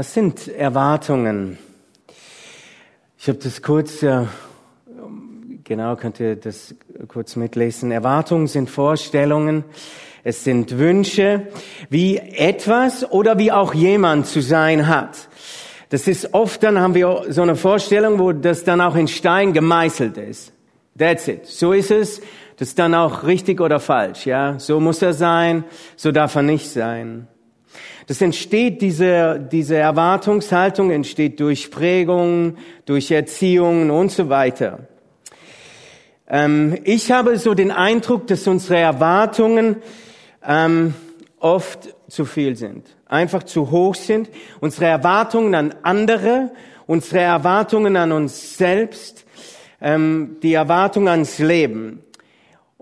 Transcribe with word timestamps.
Was 0.00 0.14
sind 0.14 0.48
Erwartungen? 0.48 1.58
Ich 3.18 3.28
habe 3.28 3.36
das 3.36 3.60
kurz, 3.60 4.02
genau, 5.62 5.96
könnt 5.96 6.18
ihr 6.20 6.36
das 6.36 6.74
kurz 7.06 7.36
mitlesen. 7.36 7.92
Erwartungen 7.92 8.46
sind 8.46 8.70
Vorstellungen, 8.70 9.62
es 10.24 10.42
sind 10.42 10.78
Wünsche, 10.78 11.48
wie 11.90 12.16
etwas 12.16 13.12
oder 13.12 13.36
wie 13.36 13.52
auch 13.52 13.74
jemand 13.74 14.26
zu 14.26 14.40
sein 14.40 14.88
hat. 14.88 15.28
Das 15.90 16.08
ist 16.08 16.32
oft, 16.32 16.62
dann 16.62 16.80
haben 16.80 16.94
wir 16.94 17.26
so 17.28 17.42
eine 17.42 17.54
Vorstellung, 17.54 18.18
wo 18.18 18.32
das 18.32 18.64
dann 18.64 18.80
auch 18.80 18.96
in 18.96 19.06
Stein 19.06 19.52
gemeißelt 19.52 20.16
ist. 20.16 20.54
That's 20.96 21.28
it. 21.28 21.44
So 21.44 21.74
ist 21.74 21.90
es. 21.90 22.22
Das 22.56 22.68
ist 22.68 22.78
dann 22.78 22.94
auch 22.94 23.24
richtig 23.24 23.60
oder 23.60 23.78
falsch, 23.78 24.24
ja. 24.24 24.58
So 24.58 24.80
muss 24.80 25.02
er 25.02 25.12
sein, 25.12 25.64
so 25.94 26.10
darf 26.10 26.36
er 26.36 26.42
nicht 26.42 26.70
sein. 26.70 27.28
Das 28.06 28.20
entsteht, 28.20 28.82
diese, 28.82 29.38
diese 29.52 29.76
Erwartungshaltung 29.76 30.90
entsteht 30.90 31.38
durch 31.40 31.70
Prägung, 31.70 32.56
durch 32.84 33.10
Erziehung 33.10 33.90
und 33.90 34.10
so 34.10 34.28
weiter. 34.28 34.88
Ähm, 36.28 36.78
ich 36.84 37.12
habe 37.12 37.38
so 37.38 37.54
den 37.54 37.70
Eindruck, 37.70 38.26
dass 38.26 38.46
unsere 38.46 38.78
Erwartungen 38.78 39.76
ähm, 40.46 40.94
oft 41.38 41.94
zu 42.08 42.24
viel 42.24 42.56
sind, 42.56 42.96
einfach 43.06 43.42
zu 43.42 43.70
hoch 43.70 43.94
sind. 43.94 44.30
Unsere 44.60 44.86
Erwartungen 44.86 45.54
an 45.54 45.74
andere, 45.82 46.52
unsere 46.86 47.20
Erwartungen 47.20 47.96
an 47.96 48.12
uns 48.12 48.56
selbst, 48.56 49.24
ähm, 49.80 50.36
die 50.42 50.54
Erwartungen 50.54 51.08
ans 51.08 51.38
Leben. 51.38 52.02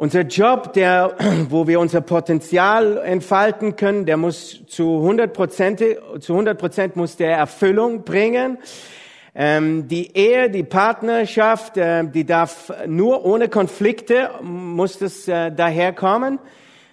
Unser 0.01 0.20
Job, 0.20 0.75
der, 0.75 1.16
wo 1.48 1.66
wir 1.66 1.80
unser 1.80 2.01
Potenzial 2.01 2.98
entfalten 2.98 3.75
können, 3.75 4.06
der 4.06 4.16
muss 4.16 4.65
zu 4.69 4.98
100 4.98 5.33
Prozent, 5.33 5.83
zu 6.20 6.34
100 6.34 6.56
Prozent 6.56 6.95
muss 6.95 7.16
der 7.16 7.37
Erfüllung 7.37 8.05
bringen. 8.05 8.59
Ähm, 9.34 9.89
die 9.89 10.16
Ehe, 10.16 10.51
die 10.51 10.62
Partnerschaft, 10.62 11.78
äh, 11.78 12.05
die 12.05 12.25
darf 12.25 12.72
nur 12.87 13.25
ohne 13.25 13.48
Konflikte, 13.48 14.31
muss 14.41 15.00
das 15.00 15.27
äh, 15.27 15.50
daherkommen. 15.50 16.39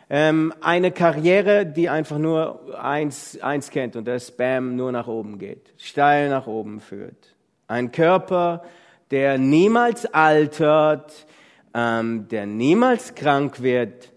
Ähm, 0.09 0.51
eine 0.61 0.89
Karriere, 0.89 1.67
die 1.67 1.89
einfach 1.89 2.17
nur 2.17 2.75
eins, 2.83 3.39
eins 3.39 3.69
kennt 3.69 3.95
und 3.95 4.07
das 4.07 4.29
Spam 4.29 4.75
nur 4.75 4.91
nach 4.91 5.07
oben 5.07 5.37
geht, 5.37 5.75
steil 5.77 6.29
nach 6.29 6.47
oben 6.47 6.79
führt. 6.79 7.35
Ein 7.67 7.91
Körper, 7.91 8.63
der 9.11 9.37
niemals 9.37 10.07
altert, 10.11 11.27
ähm, 11.75 12.29
der 12.29 12.45
niemals 12.45 13.13
krank 13.13 13.61
wird. 13.61 14.13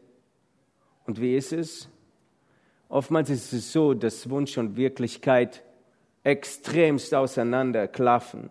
Und 1.06 1.20
wie 1.20 1.36
ist 1.36 1.52
es? 1.52 1.88
Oftmals 2.88 3.28
ist 3.30 3.52
es 3.52 3.72
so, 3.72 3.94
dass 3.94 4.30
Wunsch 4.30 4.56
und 4.56 4.76
Wirklichkeit 4.76 5.64
extremst 6.22 7.12
auseinanderklaffen. 7.12 8.50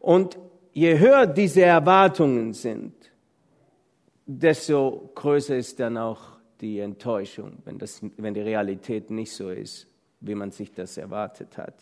Und 0.00 0.38
je 0.72 0.98
höher 0.98 1.26
diese 1.26 1.62
Erwartungen 1.62 2.54
sind, 2.54 2.94
desto 4.24 5.10
größer 5.14 5.56
ist 5.56 5.78
dann 5.78 5.98
auch 5.98 6.38
die 6.60 6.78
Enttäuschung, 6.80 7.58
wenn, 7.66 7.78
das, 7.78 8.00
wenn 8.16 8.32
die 8.32 8.40
Realität 8.40 9.10
nicht 9.10 9.32
so 9.32 9.50
ist, 9.50 9.86
wie 10.20 10.34
man 10.34 10.50
sich 10.50 10.72
das 10.72 10.96
erwartet 10.96 11.58
hat. 11.58 11.74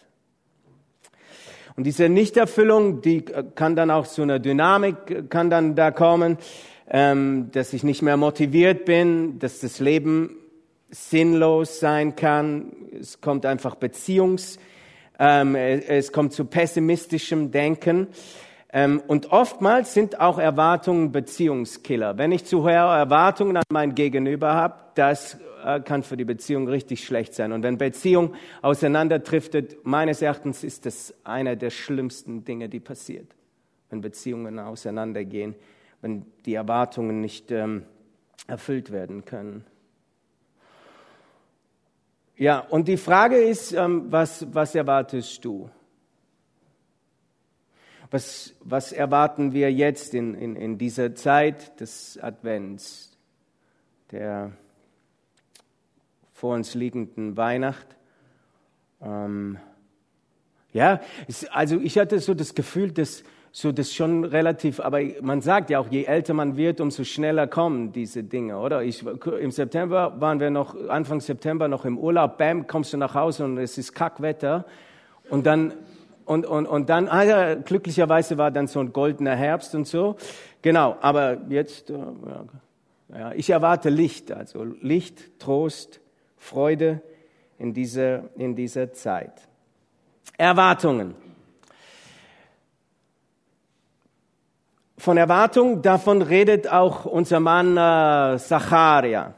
Und 1.77 1.84
diese 1.84 2.09
Nichterfüllung, 2.09 3.01
die 3.01 3.23
kann 3.23 3.77
dann 3.77 3.91
auch 3.91 4.06
zu 4.06 4.23
einer 4.23 4.39
Dynamik, 4.39 5.31
kann 5.31 5.48
dann 5.48 5.75
da 5.75 5.91
kommen, 5.91 6.37
ähm, 6.91 7.51
dass 7.53 7.73
ich 7.73 7.83
nicht 7.83 8.03
mehr 8.03 8.17
motiviert 8.17 8.84
bin, 8.84 9.39
dass 9.39 9.61
das 9.61 9.81
Leben 9.81 10.37
sinnlos 10.91 11.81
sein 11.81 12.15
kann. 12.17 12.73
Es 13.00 13.20
kommt 13.20 13.47
einfach 13.47 13.77
Beziehungs, 13.77 14.59
ähm, 15.19 15.55
es 15.55 16.12
kommt 16.12 16.34
zu 16.34 16.45
pessimistischem 16.45 17.50
Denken. 17.50 18.09
Ähm, 18.73 19.03
und 19.06 19.31
oftmals 19.33 19.92
sind 19.92 20.19
auch 20.19 20.39
Erwartungen 20.39 21.12
Beziehungskiller. 21.12 22.17
Wenn 22.17 22.33
ich 22.33 22.47
zu 22.47 22.62
hohe 22.62 22.72
Erwartungen 22.72 23.59
an 23.59 23.65
mein 23.71 23.94
Gegenüber 23.94 24.55
habe, 24.55 24.77
das 24.94 25.38
äh, 25.65 25.81
kann 25.81 26.03
für 26.03 26.16
die 26.16 26.25
Beziehung 26.25 26.69
richtig 26.69 27.05
schlecht 27.05 27.34
sein. 27.34 27.53
Und 27.53 27.62
wenn 27.62 27.77
Beziehung 27.77 28.34
auseinanderdriftet, 28.62 29.84
meines 29.84 30.22
Erachtens 30.22 30.65
ist 30.65 30.87
das 30.87 31.15
einer 31.22 31.55
der 31.55 31.71
schlimmsten 31.71 32.44
Dinge, 32.44 32.71
die 32.71 32.81
passiert. 32.81 33.34
Wenn 33.91 34.00
Beziehungen 34.00 34.59
auseinandergehen, 34.59 35.54
wenn 36.00 36.25
die 36.47 36.54
Erwartungen 36.54 37.21
nicht 37.21 37.50
ähm, 37.50 37.84
erfüllt 38.47 38.91
werden 38.91 39.27
können. 39.27 39.66
Ja, 42.37 42.60
und 42.60 42.89
die 42.89 42.97
Frage 42.97 43.37
ist, 43.37 43.72
ähm, 43.72 44.06
was, 44.09 44.47
was 44.53 44.75
erwartest 44.75 45.44
du? 45.44 45.69
Was, 48.12 48.55
was 48.61 48.93
erwarten 48.93 49.53
wir 49.53 49.73
jetzt 49.73 50.15
in, 50.15 50.34
in, 50.34 50.55
in 50.55 50.78
dieser 50.78 51.15
Zeit 51.15 51.81
des 51.81 52.19
Advents, 52.23 53.17
der 54.12 54.53
vor 56.43 56.55
uns 56.55 56.75
liegenden 56.75 57.37
Weihnacht. 57.37 57.87
Ähm, 59.01 59.59
ja, 60.72 61.01
also 61.53 61.81
ich 61.81 61.97
hatte 61.99 62.19
so 62.19 62.34
das 62.34 62.55
Gefühl, 62.55 62.91
dass 62.91 63.22
so 63.53 63.71
das 63.71 63.95
schon 63.95 64.25
relativ, 64.25 64.81
aber 64.81 65.01
man 65.21 65.41
sagt 65.41 65.71
ja 65.71 65.78
auch, 65.78 65.87
je 65.89 66.05
älter 66.05 66.34
man 66.34 66.56
wird, 66.56 66.81
umso 66.81 67.05
schneller 67.05 67.47
kommen 67.47 67.93
diese 67.93 68.25
Dinge, 68.25 68.59
oder? 68.59 68.83
Ich, 68.83 69.05
Im 69.05 69.53
September 69.53 70.21
waren 70.21 70.41
wir 70.41 70.51
noch, 70.51 70.75
Anfang 70.89 71.21
September 71.21 71.69
noch 71.69 71.84
im 71.84 71.97
Urlaub, 71.97 72.39
bam, 72.39 72.67
kommst 72.67 72.93
du 72.93 72.97
nach 72.97 73.15
Hause 73.15 73.45
und 73.45 73.59
es 73.59 73.78
ist 73.78 73.95
Kackwetter 73.95 74.65
und 75.31 75.47
dann, 75.47 75.75
und, 76.32 76.47
und, 76.47 76.66
und 76.66 76.88
dann, 76.88 77.09
ah 77.09 77.22
ja, 77.22 77.54
glücklicherweise 77.54 78.38
war 78.38 78.50
dann 78.50 78.66
so 78.66 78.81
ein 78.81 78.93
goldener 78.93 79.37
Herbst 79.37 79.75
und 79.75 79.87
so, 79.87 80.16
genau, 80.62 80.97
aber 81.00 81.38
jetzt, 81.48 81.91
äh, 81.91 81.94
ja, 83.15 83.32
ich 83.32 83.50
erwarte 83.50 83.91
Licht, 83.91 84.32
also 84.32 84.65
Licht, 84.65 85.38
Trost, 85.38 86.00
Freude 86.38 87.03
in 87.59 87.75
dieser, 87.75 88.25
in 88.37 88.56
dieser 88.56 88.92
Zeit. 88.92 89.32
Erwartungen. 90.38 91.15
Von 94.97 95.16
Erwartung, 95.16 95.82
davon 95.82 96.22
redet 96.22 96.69
auch 96.69 97.04
unser 97.04 97.41
Mann 97.41 97.76
äh, 97.76 98.38
Zacharia, 98.38 99.34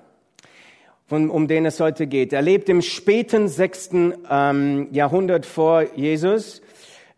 von, 1.07 1.31
um 1.31 1.49
den 1.49 1.67
es 1.67 1.81
heute 1.81 2.07
geht. 2.07 2.33
Er 2.33 2.43
lebt 2.43 2.69
im 2.69 2.83
späten 2.83 3.49
sechsten 3.49 4.15
ähm, 4.31 4.89
Jahrhundert 4.93 5.47
vor 5.47 5.83
Jesus, 5.97 6.63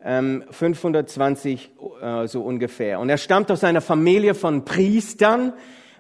520 0.07 1.71
äh, 2.01 2.27
so 2.29 2.43
ungefähr. 2.43 3.01
Und 3.01 3.09
er 3.09 3.19
stammt 3.19 3.51
aus 3.51 3.65
einer 3.65 3.81
Familie 3.81 4.35
von 4.35 4.65
Priestern, 4.65 5.53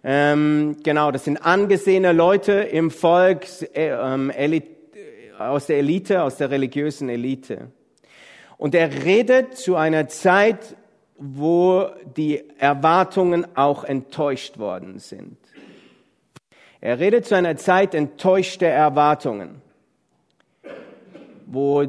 ähm, 0.04 0.76
genau, 0.84 1.10
das 1.10 1.24
sind 1.24 1.44
angesehene 1.44 2.12
Leute 2.12 2.52
im 2.52 2.92
Volk, 2.92 3.46
äh, 3.74 3.88
ähm, 3.88 4.32
aus 5.36 5.66
der 5.66 5.78
Elite, 5.78 6.22
aus 6.22 6.36
der 6.36 6.50
religiösen 6.50 7.08
Elite. 7.08 7.72
Und 8.56 8.76
er 8.76 9.04
redet 9.04 9.56
zu 9.56 9.74
einer 9.74 10.06
Zeit, 10.06 10.76
wo 11.18 11.88
die 12.16 12.44
Erwartungen 12.58 13.46
auch 13.56 13.82
enttäuscht 13.82 14.58
worden 14.58 15.00
sind. 15.00 15.38
Er 16.80 17.00
redet 17.00 17.26
zu 17.26 17.34
einer 17.34 17.56
Zeit 17.56 17.94
enttäuschter 17.94 18.68
Erwartungen, 18.68 19.62
wo 21.46 21.84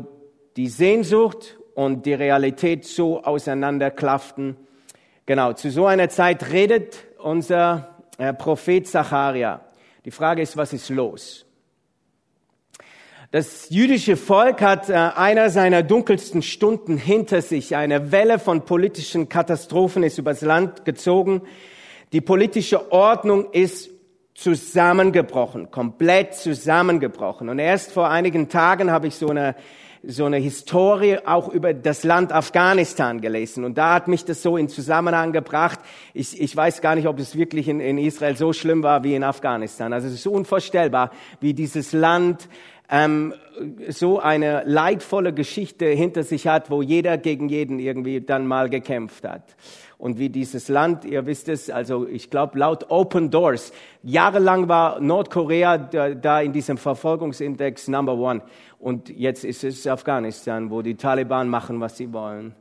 die 0.56 0.69
Sehnsucht 0.69 1.57
und 1.77 2.07
die 2.07 2.15
Realität 2.15 2.85
so 2.85 3.21
auseinanderklafften. 3.21 4.57
Genau, 5.27 5.53
zu 5.53 5.69
so 5.69 5.85
einer 5.85 6.09
Zeit 6.09 6.49
redet 6.51 6.97
unser 7.19 7.99
äh, 8.17 8.33
Prophet 8.33 8.88
Zacharia. 8.88 9.61
Die 10.03 10.09
Frage 10.09 10.41
ist, 10.41 10.57
was 10.57 10.73
ist 10.73 10.89
los? 10.89 11.45
Das 13.29 13.69
jüdische 13.69 14.17
Volk 14.17 14.59
hat 14.61 14.89
äh, 14.89 14.93
einer 14.93 15.51
seiner 15.51 15.83
dunkelsten 15.83 16.41
Stunden 16.41 16.97
hinter 16.97 17.44
sich. 17.44 17.75
Eine 17.75 18.12
Welle 18.12 18.39
von 18.39 18.65
politischen 18.65 19.29
Katastrophen 19.29 20.01
ist 20.01 20.18
übers 20.18 20.41
Land 20.41 20.83
gezogen. 20.83 21.44
Die 22.12 22.21
politische 22.21 22.91
Ordnung 22.91 23.51
ist 23.51 23.91
zusammengebrochen, 24.33 25.69
komplett 25.69 26.33
zusammengebrochen. 26.33 27.50
Und 27.50 27.59
erst 27.59 27.91
vor 27.91 28.09
einigen 28.09 28.50
Tagen 28.50 28.89
habe 28.89 29.06
ich 29.06 29.15
so 29.15 29.29
eine 29.29 29.53
so 30.03 30.25
eine 30.25 30.38
Historie 30.38 31.17
auch 31.25 31.49
über 31.49 31.73
das 31.73 32.03
Land 32.03 32.31
Afghanistan 32.31 33.21
gelesen. 33.21 33.63
Und 33.63 33.77
da 33.77 33.94
hat 33.94 34.07
mich 34.07 34.25
das 34.25 34.41
so 34.41 34.57
in 34.57 34.69
Zusammenhang 34.69 35.31
gebracht. 35.31 35.79
Ich, 36.13 36.39
ich 36.39 36.55
weiß 36.55 36.81
gar 36.81 36.95
nicht, 36.95 37.07
ob 37.07 37.19
es 37.19 37.35
wirklich 37.35 37.67
in, 37.67 37.79
in 37.79 37.97
Israel 37.97 38.35
so 38.35 38.53
schlimm 38.53 38.83
war 38.83 39.03
wie 39.03 39.15
in 39.15 39.23
Afghanistan. 39.23 39.94
Also 39.94 40.07
es 40.07 40.13
ist 40.13 40.27
unvorstellbar, 40.27 41.11
wie 41.39 41.53
dieses 41.53 41.94
Land 41.94 42.47
ähm, 42.89 43.34
so 43.89 44.19
eine 44.19 44.63
leidvolle 44.66 45.34
Geschichte 45.34 45.86
hinter 45.86 46.24
sich 46.24 46.48
hat, 46.48 46.69
wo 46.69 46.81
jeder 46.81 47.18
gegen 47.18 47.50
jeden 47.50 47.80
irgendwie 47.80 48.22
dann 48.22 48.48
mal 48.48 48.69
gekämpft 48.69 49.25
hat. 49.25 49.56
Und 49.98 50.19
wie 50.19 50.30
dieses 50.30 50.68
Land, 50.69 51.06
ihr 51.06 51.25
wisst 51.25 51.50
es, 51.50 51.69
also 51.69 52.07
ich 52.07 52.30
glaube 52.30 52.60
laut 52.60 52.86
Open 52.89 53.31
Doors, 53.31 53.74
jahrelang 54.04 54.69
war 54.69 55.00
Nordkorea 55.01 55.78
da, 55.80 56.13
da 56.13 56.42
in 56.42 56.54
diesem 56.54 56.78
Verfolgungsindex 56.78 57.88
Number 57.88 58.13
One. 58.13 58.42
Und 58.80 59.10
jetzt 59.10 59.44
ist 59.44 59.63
es 59.63 59.88
Afghanistan, 59.88 60.69
wo 60.69 60.84
die 60.84 60.95
Taliban 60.95 61.50
machen, 61.50 61.80
was 61.81 61.98
sie 61.98 62.13
wollen. 62.13 62.54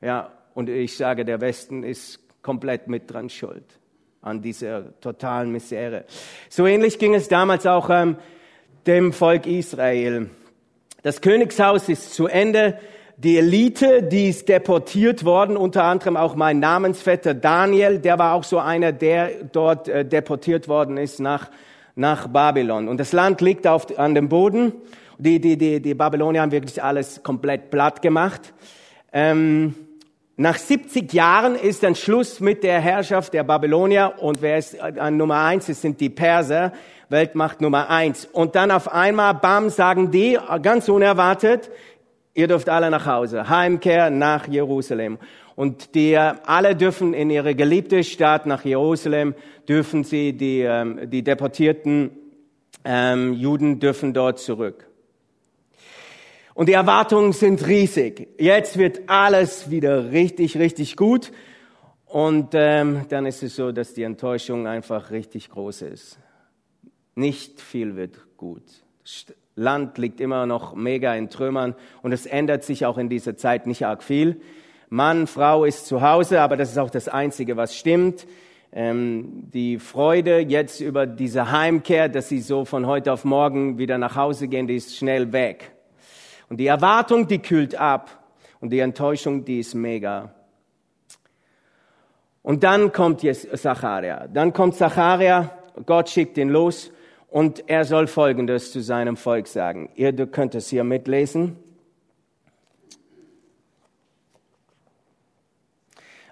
Ja, 0.00 0.30
und 0.54 0.68
ich 0.68 0.96
sage, 0.96 1.24
der 1.24 1.40
Westen 1.40 1.82
ist 1.82 2.20
komplett 2.40 2.88
mit 2.88 3.10
dran 3.10 3.28
schuld 3.28 3.80
an 4.22 4.40
dieser 4.40 4.98
totalen 5.00 5.50
Misere. 5.50 6.04
So 6.48 6.66
ähnlich 6.66 6.98
ging 6.98 7.14
es 7.14 7.28
damals 7.28 7.66
auch 7.66 7.90
ähm, 7.90 8.16
dem 8.86 9.12
Volk 9.12 9.46
Israel. 9.46 10.30
Das 11.02 11.20
Königshaus 11.20 11.88
ist 11.88 12.14
zu 12.14 12.26
Ende. 12.26 12.78
Die 13.16 13.38
Elite, 13.38 14.02
die 14.02 14.28
ist 14.28 14.48
deportiert 14.48 15.24
worden, 15.24 15.56
unter 15.56 15.84
anderem 15.84 16.16
auch 16.16 16.34
mein 16.34 16.58
Namensvetter 16.58 17.32
Daniel, 17.32 17.98
der 17.98 18.18
war 18.18 18.34
auch 18.34 18.42
so 18.42 18.58
einer, 18.58 18.90
der 18.90 19.44
dort 19.52 19.88
äh, 19.88 20.04
deportiert 20.04 20.66
worden 20.66 20.96
ist 20.96 21.20
nach, 21.20 21.50
nach 21.94 22.26
Babylon. 22.26 22.88
Und 22.88 22.98
das 22.98 23.12
Land 23.12 23.40
liegt 23.40 23.66
auf, 23.66 23.98
an 23.98 24.14
dem 24.14 24.28
Boden. 24.28 24.72
Die, 25.18 25.40
die, 25.40 25.56
die, 25.56 25.80
die 25.80 25.94
Babylonier 25.94 26.42
haben 26.42 26.50
wirklich 26.50 26.82
alles 26.82 27.22
komplett 27.22 27.70
platt 27.70 28.02
gemacht. 28.02 28.52
Ähm, 29.12 29.74
nach 30.36 30.58
70 30.58 31.12
Jahren 31.12 31.54
ist 31.54 31.84
dann 31.84 31.94
Schluss 31.94 32.40
mit 32.40 32.64
der 32.64 32.80
Herrschaft 32.80 33.32
der 33.34 33.44
Babylonier 33.44 34.14
und 34.18 34.42
wer 34.42 34.58
ist 34.58 34.80
an 34.80 35.16
Nummer 35.16 35.44
eins? 35.44 35.68
Es 35.68 35.80
sind 35.80 36.00
die 36.00 36.10
Perser, 36.10 36.72
Weltmacht 37.08 37.60
Nummer 37.60 37.88
eins. 37.88 38.24
Und 38.26 38.56
dann 38.56 38.72
auf 38.72 38.92
einmal, 38.92 39.34
bam, 39.34 39.70
sagen 39.70 40.10
die, 40.10 40.36
ganz 40.60 40.88
unerwartet, 40.88 41.70
ihr 42.34 42.48
dürft 42.48 42.68
alle 42.68 42.90
nach 42.90 43.06
Hause, 43.06 43.48
Heimkehr 43.48 44.10
nach 44.10 44.48
Jerusalem. 44.48 45.18
Und 45.54 45.94
die 45.94 46.16
alle 46.16 46.74
dürfen 46.74 47.14
in 47.14 47.30
ihre 47.30 47.54
geliebte 47.54 48.02
Stadt 48.02 48.44
nach 48.44 48.64
Jerusalem, 48.64 49.36
dürfen 49.68 50.02
sie, 50.02 50.32
die, 50.32 50.62
ähm, 50.62 51.08
die 51.10 51.22
deportierten 51.22 52.10
ähm, 52.84 53.34
Juden 53.34 53.78
dürfen 53.78 54.12
dort 54.12 54.40
zurück. 54.40 54.88
Und 56.54 56.68
die 56.68 56.72
Erwartungen 56.72 57.32
sind 57.32 57.66
riesig. 57.66 58.28
Jetzt 58.38 58.78
wird 58.78 59.08
alles 59.08 59.70
wieder 59.70 60.12
richtig, 60.12 60.56
richtig 60.56 60.96
gut. 60.96 61.32
Und 62.06 62.50
ähm, 62.54 63.06
dann 63.08 63.26
ist 63.26 63.42
es 63.42 63.56
so, 63.56 63.72
dass 63.72 63.92
die 63.92 64.04
Enttäuschung 64.04 64.68
einfach 64.68 65.10
richtig 65.10 65.50
groß 65.50 65.82
ist. 65.82 66.18
Nicht 67.16 67.60
viel 67.60 67.96
wird 67.96 68.36
gut. 68.36 68.62
Land 69.56 69.98
liegt 69.98 70.20
immer 70.20 70.46
noch 70.46 70.76
mega 70.76 71.14
in 71.14 71.28
Trümmern 71.28 71.74
und 72.02 72.12
es 72.12 72.26
ändert 72.26 72.64
sich 72.64 72.86
auch 72.86 72.98
in 72.98 73.08
dieser 73.08 73.36
Zeit 73.36 73.66
nicht 73.66 73.84
arg 73.84 74.02
viel. 74.02 74.40
Mann, 74.88 75.26
Frau 75.26 75.64
ist 75.64 75.86
zu 75.86 76.02
Hause, 76.02 76.40
aber 76.40 76.56
das 76.56 76.70
ist 76.70 76.78
auch 76.78 76.90
das 76.90 77.08
Einzige, 77.08 77.56
was 77.56 77.76
stimmt. 77.76 78.26
Ähm, 78.72 79.50
die 79.52 79.78
Freude 79.78 80.38
jetzt 80.38 80.80
über 80.80 81.06
diese 81.06 81.50
Heimkehr, 81.50 82.08
dass 82.08 82.28
sie 82.28 82.40
so 82.40 82.64
von 82.64 82.86
heute 82.86 83.12
auf 83.12 83.24
morgen 83.24 83.78
wieder 83.78 83.98
nach 83.98 84.14
Hause 84.14 84.46
gehen, 84.46 84.68
die 84.68 84.76
ist 84.76 84.96
schnell 84.96 85.32
weg. 85.32 85.73
Und 86.48 86.58
die 86.58 86.66
Erwartung, 86.66 87.26
die 87.26 87.38
kühlt 87.38 87.74
ab. 87.74 88.24
Und 88.60 88.70
die 88.70 88.78
Enttäuschung, 88.78 89.44
die 89.44 89.60
ist 89.60 89.74
mega. 89.74 90.34
Und 92.42 92.62
dann 92.62 92.92
kommt 92.92 93.22
jetzt 93.22 93.48
Zacharia. 93.56 94.28
Dann 94.28 94.52
kommt 94.52 94.74
Zacharia, 94.74 95.50
Gott 95.86 96.10
schickt 96.10 96.36
ihn 96.38 96.50
los 96.50 96.92
und 97.28 97.68
er 97.68 97.84
soll 97.84 98.06
Folgendes 98.06 98.70
zu 98.70 98.80
seinem 98.80 99.16
Volk 99.16 99.48
sagen. 99.48 99.90
Ihr 99.96 100.12
könnt 100.26 100.54
es 100.54 100.68
hier 100.68 100.84
mitlesen. 100.84 101.56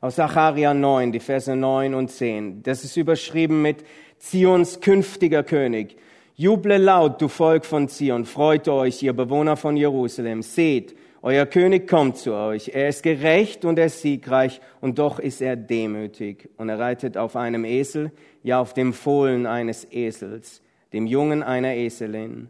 Aus 0.02 0.16
Zacharia 0.16 0.74
9, 0.74 1.12
die 1.12 1.20
Verse 1.20 1.54
9 1.54 1.94
und 1.94 2.10
10. 2.10 2.62
Das 2.62 2.84
ist 2.84 2.96
überschrieben 2.96 3.62
mit 3.62 3.84
Zions 4.18 4.80
künftiger 4.80 5.42
König. 5.42 5.96
Juble 6.42 6.76
laut, 6.76 7.22
du 7.22 7.28
Volk 7.28 7.64
von 7.64 7.86
Zion, 7.86 8.24
freut 8.24 8.66
euch, 8.66 9.00
ihr 9.04 9.12
Bewohner 9.12 9.56
von 9.56 9.76
Jerusalem. 9.76 10.42
Seht, 10.42 10.96
euer 11.22 11.46
König 11.46 11.86
kommt 11.86 12.16
zu 12.16 12.34
euch. 12.34 12.72
Er 12.74 12.88
ist 12.88 13.04
gerecht 13.04 13.64
und 13.64 13.78
er 13.78 13.86
ist 13.86 14.00
siegreich 14.00 14.60
und 14.80 14.98
doch 14.98 15.20
ist 15.20 15.40
er 15.40 15.54
demütig. 15.54 16.50
Und 16.56 16.68
er 16.68 16.80
reitet 16.80 17.16
auf 17.16 17.36
einem 17.36 17.64
Esel, 17.64 18.10
ja 18.42 18.60
auf 18.60 18.74
dem 18.74 18.92
Fohlen 18.92 19.46
eines 19.46 19.86
Esels, 19.92 20.62
dem 20.92 21.06
Jungen 21.06 21.44
einer 21.44 21.76
Eselin. 21.76 22.48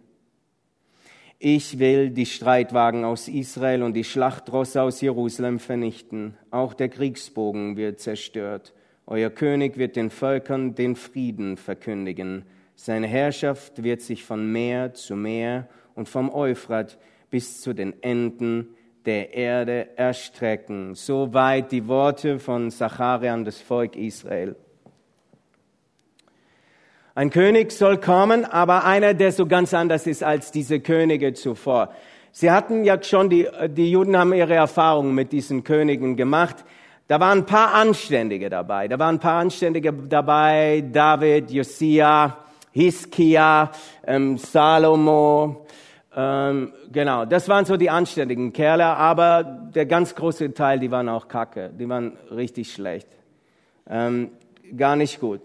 Ich 1.38 1.78
will 1.78 2.08
die 2.08 2.24
Streitwagen 2.24 3.04
aus 3.04 3.28
Israel 3.28 3.82
und 3.82 3.92
die 3.92 4.04
Schlachtrosse 4.04 4.80
aus 4.80 5.02
Jerusalem 5.02 5.58
vernichten. 5.58 6.38
Auch 6.50 6.72
der 6.72 6.88
Kriegsbogen 6.88 7.76
wird 7.76 8.00
zerstört. 8.00 8.72
Euer 9.06 9.28
König 9.28 9.76
wird 9.76 9.96
den 9.96 10.08
Völkern 10.08 10.74
den 10.74 10.96
Frieden 10.96 11.58
verkündigen. 11.58 12.46
Seine 12.74 13.06
Herrschaft 13.06 13.82
wird 13.82 14.00
sich 14.00 14.24
von 14.24 14.50
Meer 14.50 14.94
zu 14.94 15.14
Meer 15.14 15.69
und 15.94 16.08
vom 16.08 16.32
Euphrat 16.32 16.98
bis 17.30 17.60
zu 17.60 17.72
den 17.72 18.02
Enden 18.02 18.74
der 19.04 19.34
Erde 19.34 19.88
erstrecken. 19.96 20.94
Soweit 20.94 21.72
die 21.72 21.88
Worte 21.88 22.38
von 22.38 22.70
Zachariah 22.70 23.34
an 23.34 23.44
das 23.44 23.60
Volk 23.60 23.96
Israel. 23.96 24.56
Ein 27.14 27.30
König 27.30 27.72
soll 27.72 27.98
kommen, 27.98 28.44
aber 28.46 28.84
einer, 28.84 29.12
der 29.12 29.32
so 29.32 29.46
ganz 29.46 29.75
anders 29.75 30.06
ist 30.06 30.22
als 30.22 30.50
diese 30.50 30.80
Könige 30.80 31.34
zuvor. 31.34 31.92
Sie 32.30 32.50
hatten 32.50 32.84
ja 32.84 33.02
schon, 33.02 33.28
die, 33.28 33.46
die 33.68 33.90
Juden 33.90 34.16
haben 34.16 34.32
ihre 34.32 34.54
Erfahrungen 34.54 35.14
mit 35.14 35.32
diesen 35.32 35.62
Königen 35.62 36.16
gemacht. 36.16 36.64
Da 37.08 37.20
waren 37.20 37.40
ein 37.40 37.46
paar 37.46 37.75
Anständige 37.75 38.48
dabei. 38.48 38.88
Da 38.88 38.98
waren 38.98 39.16
ein 39.16 39.20
paar 39.20 39.40
Anständige 39.40 39.92
dabei, 39.92 40.82
David, 40.90 41.50
Josia, 41.50 42.38
Hiskia, 42.72 43.70
ähm, 44.06 44.38
Salomo, 44.38 45.66
ähm, 46.14 46.72
genau, 46.92 47.24
das 47.24 47.48
waren 47.48 47.64
so 47.64 47.76
die 47.76 47.88
anständigen 47.88 48.52
Kerle, 48.52 48.84
aber 48.84 49.44
der 49.74 49.86
ganz 49.86 50.14
große 50.14 50.52
Teil, 50.52 50.78
die 50.78 50.90
waren 50.90 51.08
auch 51.08 51.26
kacke, 51.28 51.70
die 51.70 51.88
waren 51.88 52.16
richtig 52.30 52.72
schlecht, 52.72 53.08
ähm, 53.88 54.30
gar 54.76 54.96
nicht 54.96 55.20
gut. 55.20 55.40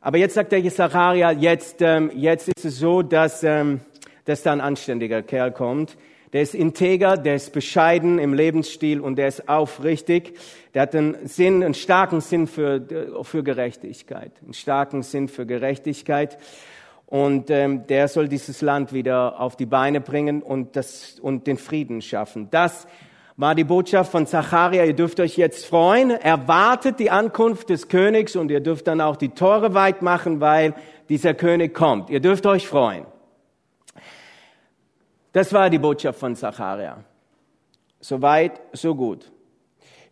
Aber 0.00 0.16
jetzt 0.16 0.34
sagt 0.34 0.52
der 0.52 0.66
Zacharia, 0.70 1.30
jetzt, 1.32 1.82
ähm, 1.82 2.10
jetzt 2.14 2.48
ist 2.48 2.64
es 2.64 2.78
so, 2.78 3.02
dass, 3.02 3.44
ähm, 3.44 3.80
dass 4.24 4.42
da 4.42 4.52
ein 4.52 4.62
anständiger 4.62 5.22
Kerl 5.22 5.52
kommt, 5.52 5.98
der 6.32 6.42
ist 6.42 6.54
integer, 6.54 7.16
der 7.16 7.34
ist 7.34 7.52
bescheiden 7.52 8.18
im 8.18 8.34
Lebensstil 8.34 9.00
und 9.00 9.16
der 9.16 9.28
ist 9.28 9.48
aufrichtig. 9.48 10.38
Der 10.74 10.82
hat 10.82 10.94
einen 10.94 11.26
Sinn, 11.26 11.64
einen 11.64 11.74
starken 11.74 12.20
Sinn 12.20 12.46
für, 12.46 12.80
für 13.22 13.42
Gerechtigkeit, 13.42 14.32
einen 14.42 14.54
starken 14.54 15.02
Sinn 15.02 15.28
für 15.28 15.44
Gerechtigkeit. 15.44 16.38
Und 17.06 17.50
ähm, 17.50 17.88
der 17.88 18.06
soll 18.06 18.28
dieses 18.28 18.62
Land 18.62 18.92
wieder 18.92 19.40
auf 19.40 19.56
die 19.56 19.66
Beine 19.66 20.00
bringen 20.00 20.42
und, 20.42 20.76
das, 20.76 21.18
und 21.20 21.48
den 21.48 21.56
Frieden 21.56 22.02
schaffen. 22.02 22.46
Das 22.52 22.86
war 23.36 23.56
die 23.56 23.64
Botschaft 23.64 24.12
von 24.12 24.28
Zacharia. 24.28 24.84
Ihr 24.84 24.94
dürft 24.94 25.18
euch 25.18 25.36
jetzt 25.36 25.66
freuen. 25.66 26.10
Erwartet 26.10 27.00
die 27.00 27.10
Ankunft 27.10 27.70
des 27.70 27.88
Königs 27.88 28.36
und 28.36 28.52
ihr 28.52 28.60
dürft 28.60 28.86
dann 28.86 29.00
auch 29.00 29.16
die 29.16 29.30
Tore 29.30 29.74
weit 29.74 30.02
machen, 30.02 30.40
weil 30.40 30.74
dieser 31.08 31.34
König 31.34 31.74
kommt. 31.74 32.10
Ihr 32.10 32.20
dürft 32.20 32.46
euch 32.46 32.68
freuen. 32.68 33.06
Das 35.32 35.52
war 35.52 35.70
die 35.70 35.78
Botschaft 35.78 36.18
von 36.18 36.34
Zacharia. 36.34 37.04
So 38.00 38.20
weit, 38.20 38.60
so 38.72 38.94
gut. 38.94 39.30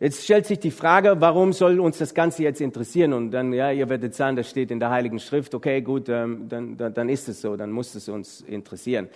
Jetzt 0.00 0.22
stellt 0.22 0.46
sich 0.46 0.60
die 0.60 0.70
Frage, 0.70 1.16
warum 1.18 1.52
soll 1.52 1.80
uns 1.80 1.98
das 1.98 2.14
Ganze 2.14 2.44
jetzt 2.44 2.60
interessieren? 2.60 3.12
Und 3.12 3.32
dann, 3.32 3.52
ja, 3.52 3.72
ihr 3.72 3.88
werdet 3.88 4.14
sagen, 4.14 4.36
das 4.36 4.48
steht 4.48 4.70
in 4.70 4.78
der 4.78 4.90
Heiligen 4.90 5.18
Schrift, 5.18 5.56
okay, 5.56 5.80
gut, 5.80 6.08
ähm, 6.08 6.48
dann, 6.48 6.76
dann, 6.76 6.94
dann 6.94 7.08
ist 7.08 7.28
es 7.28 7.40
so, 7.40 7.56
dann 7.56 7.72
muss 7.72 7.96
es 7.96 8.08
uns 8.08 8.42
interessieren. 8.42 9.08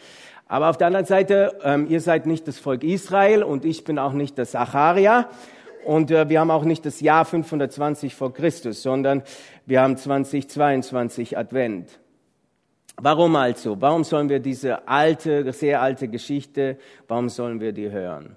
Aber 0.48 0.68
auf 0.70 0.78
der 0.78 0.88
anderen 0.88 1.06
Seite, 1.06 1.56
ähm, 1.62 1.86
ihr 1.88 2.00
seid 2.00 2.26
nicht 2.26 2.48
das 2.48 2.58
Volk 2.58 2.82
Israel 2.82 3.44
und 3.44 3.64
ich 3.64 3.84
bin 3.84 3.98
auch 4.00 4.12
nicht 4.12 4.36
das 4.38 4.50
Zacharia. 4.50 5.28
Und 5.84 6.10
äh, 6.10 6.28
wir 6.28 6.40
haben 6.40 6.50
auch 6.50 6.64
nicht 6.64 6.84
das 6.84 7.00
Jahr 7.00 7.24
520 7.24 8.16
vor 8.16 8.32
Christus, 8.32 8.82
sondern 8.82 9.22
wir 9.66 9.82
haben 9.82 9.96
2022 9.96 11.38
Advent. 11.38 12.00
Warum 13.04 13.34
also? 13.34 13.80
Warum 13.80 14.04
sollen 14.04 14.28
wir 14.28 14.38
diese 14.38 14.86
alte, 14.86 15.52
sehr 15.52 15.82
alte 15.82 16.06
Geschichte, 16.06 16.78
warum 17.08 17.28
sollen 17.28 17.60
wir 17.60 17.72
die 17.72 17.90
hören? 17.90 18.36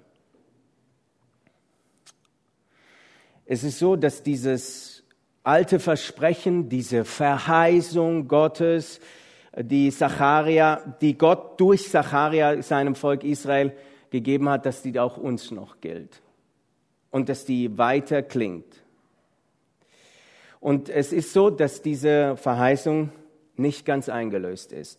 Es 3.44 3.62
ist 3.62 3.78
so, 3.78 3.94
dass 3.94 4.24
dieses 4.24 5.04
alte 5.44 5.78
Versprechen, 5.78 6.68
diese 6.68 7.04
Verheißung 7.04 8.26
Gottes, 8.26 8.98
die 9.56 9.92
Zacharia, 9.92 10.96
die 11.00 11.16
Gott 11.16 11.60
durch 11.60 11.88
Zacharia 11.88 12.60
seinem 12.60 12.96
Volk 12.96 13.22
Israel 13.22 13.72
gegeben 14.10 14.48
hat, 14.48 14.66
dass 14.66 14.82
die 14.82 14.98
auch 14.98 15.16
uns 15.16 15.52
noch 15.52 15.80
gilt 15.80 16.20
und 17.12 17.28
dass 17.28 17.44
die 17.44 17.78
weiter 17.78 18.20
klingt. 18.20 18.82
Und 20.58 20.88
es 20.88 21.12
ist 21.12 21.32
so, 21.32 21.50
dass 21.50 21.82
diese 21.82 22.36
Verheißung 22.36 23.12
nicht 23.58 23.84
ganz 23.84 24.08
eingelöst 24.08 24.72
ist. 24.72 24.98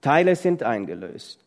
Teile 0.00 0.36
sind 0.36 0.62
eingelöst. 0.62 1.40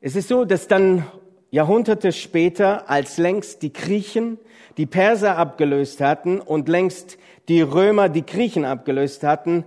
Es 0.00 0.16
ist 0.16 0.28
so, 0.28 0.44
dass 0.44 0.68
dann 0.68 1.06
Jahrhunderte 1.50 2.12
später, 2.12 2.90
als 2.90 3.16
längst 3.16 3.62
die 3.62 3.72
Griechen 3.72 4.38
die 4.76 4.86
Perser 4.86 5.38
abgelöst 5.38 6.00
hatten 6.00 6.40
und 6.40 6.68
längst 6.68 7.16
die 7.48 7.62
Römer 7.62 8.08
die 8.08 8.26
Griechen 8.26 8.64
abgelöst 8.64 9.22
hatten, 9.22 9.64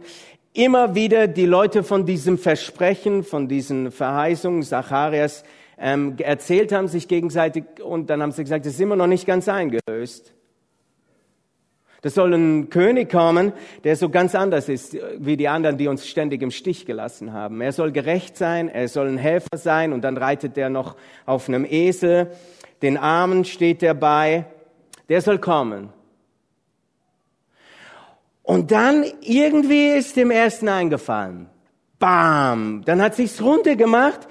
immer 0.53 0.96
wieder 0.96 1.27
die 1.27 1.46
Leute 1.46 1.84
von 1.84 2.06
diesem 2.06 2.38
Versprechen, 2.38 3.24
von 3.24 3.48
diesen 3.48 3.91
Verheißungen 3.91 4.63
Zacharias 4.63 5.44
ähm, 5.77 6.15
erzählt 6.17 6.72
haben, 6.72 6.88
sich 6.88 7.08
gegenseitig, 7.08 7.63
und 7.84 8.10
dann 8.10 8.22
haben 8.22 8.32
sie 8.32 8.44
gesagt, 8.44 8.65
es 8.65 8.74
ist 8.74 8.82
immer 8.82 8.96
noch 8.96 9.08
nicht 9.08 9.25
ganz 9.25 9.48
eingelöst. 9.48 10.34
Da 12.08 12.12
soll 12.12 12.34
ein 12.34 12.70
König 12.70 13.12
kommen, 13.12 13.52
der 13.84 13.98
so 13.98 14.08
ganz 14.08 14.34
anders 14.34 14.70
ist 14.70 14.98
wie 15.18 15.36
die 15.36 15.50
anderen, 15.50 15.78
die 15.78 15.90
uns 15.90 16.08
ständig 16.08 16.42
im 16.42 16.52
Stich 16.52 16.86
gelassen 16.86 17.34
haben. 17.34 17.60
Er 17.60 17.74
soll 17.74 17.92
gerecht 17.92 18.38
sein, 18.38 18.70
er 18.70 18.88
soll 18.88 19.10
ein 19.10 19.18
Helfer 19.18 19.58
sein 19.58 19.92
und 19.92 20.06
dann 20.06 20.16
reitet 20.16 20.58
er 20.58 20.70
noch 20.70 20.96
auf 21.26 21.50
einem 21.50 21.66
Esel. 21.70 22.32
Den 22.82 22.96
Armen 22.96 23.44
steht 23.44 23.84
er 23.84 23.94
bei. 23.94 24.46
Der 25.10 25.22
soll 25.22 25.38
kommen. 25.40 25.90
Und 28.42 28.72
dann 28.72 29.04
irgendwie 29.20 29.90
ist 29.90 30.16
dem 30.16 30.32
Ersten 30.32 30.70
eingefallen. 30.70 31.48
Bam! 32.00 32.84
Dann 32.86 33.02
hat 33.02 33.16
sich's 33.16 33.42
runtergemacht 33.42 34.30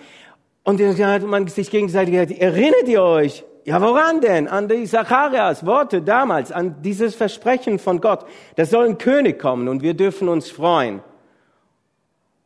und 0.64 0.80
dann 0.80 0.96
hat 0.96 1.24
man 1.24 1.46
sich 1.48 1.70
gegenseitig 1.70 2.14
gesagt, 2.14 2.40
erinnert 2.40 2.88
ihr 2.88 3.02
euch? 3.02 3.44
Ja, 3.66 3.82
woran 3.82 4.20
denn? 4.20 4.46
An 4.46 4.68
die 4.68 4.84
Zacharias 4.84 5.66
Worte 5.66 6.00
damals, 6.00 6.52
an 6.52 6.76
dieses 6.82 7.16
Versprechen 7.16 7.80
von 7.80 8.00
Gott. 8.00 8.24
Da 8.54 8.64
soll 8.64 8.86
ein 8.86 8.96
König 8.96 9.40
kommen 9.40 9.66
und 9.66 9.82
wir 9.82 9.94
dürfen 9.94 10.28
uns 10.28 10.48
freuen. 10.48 11.00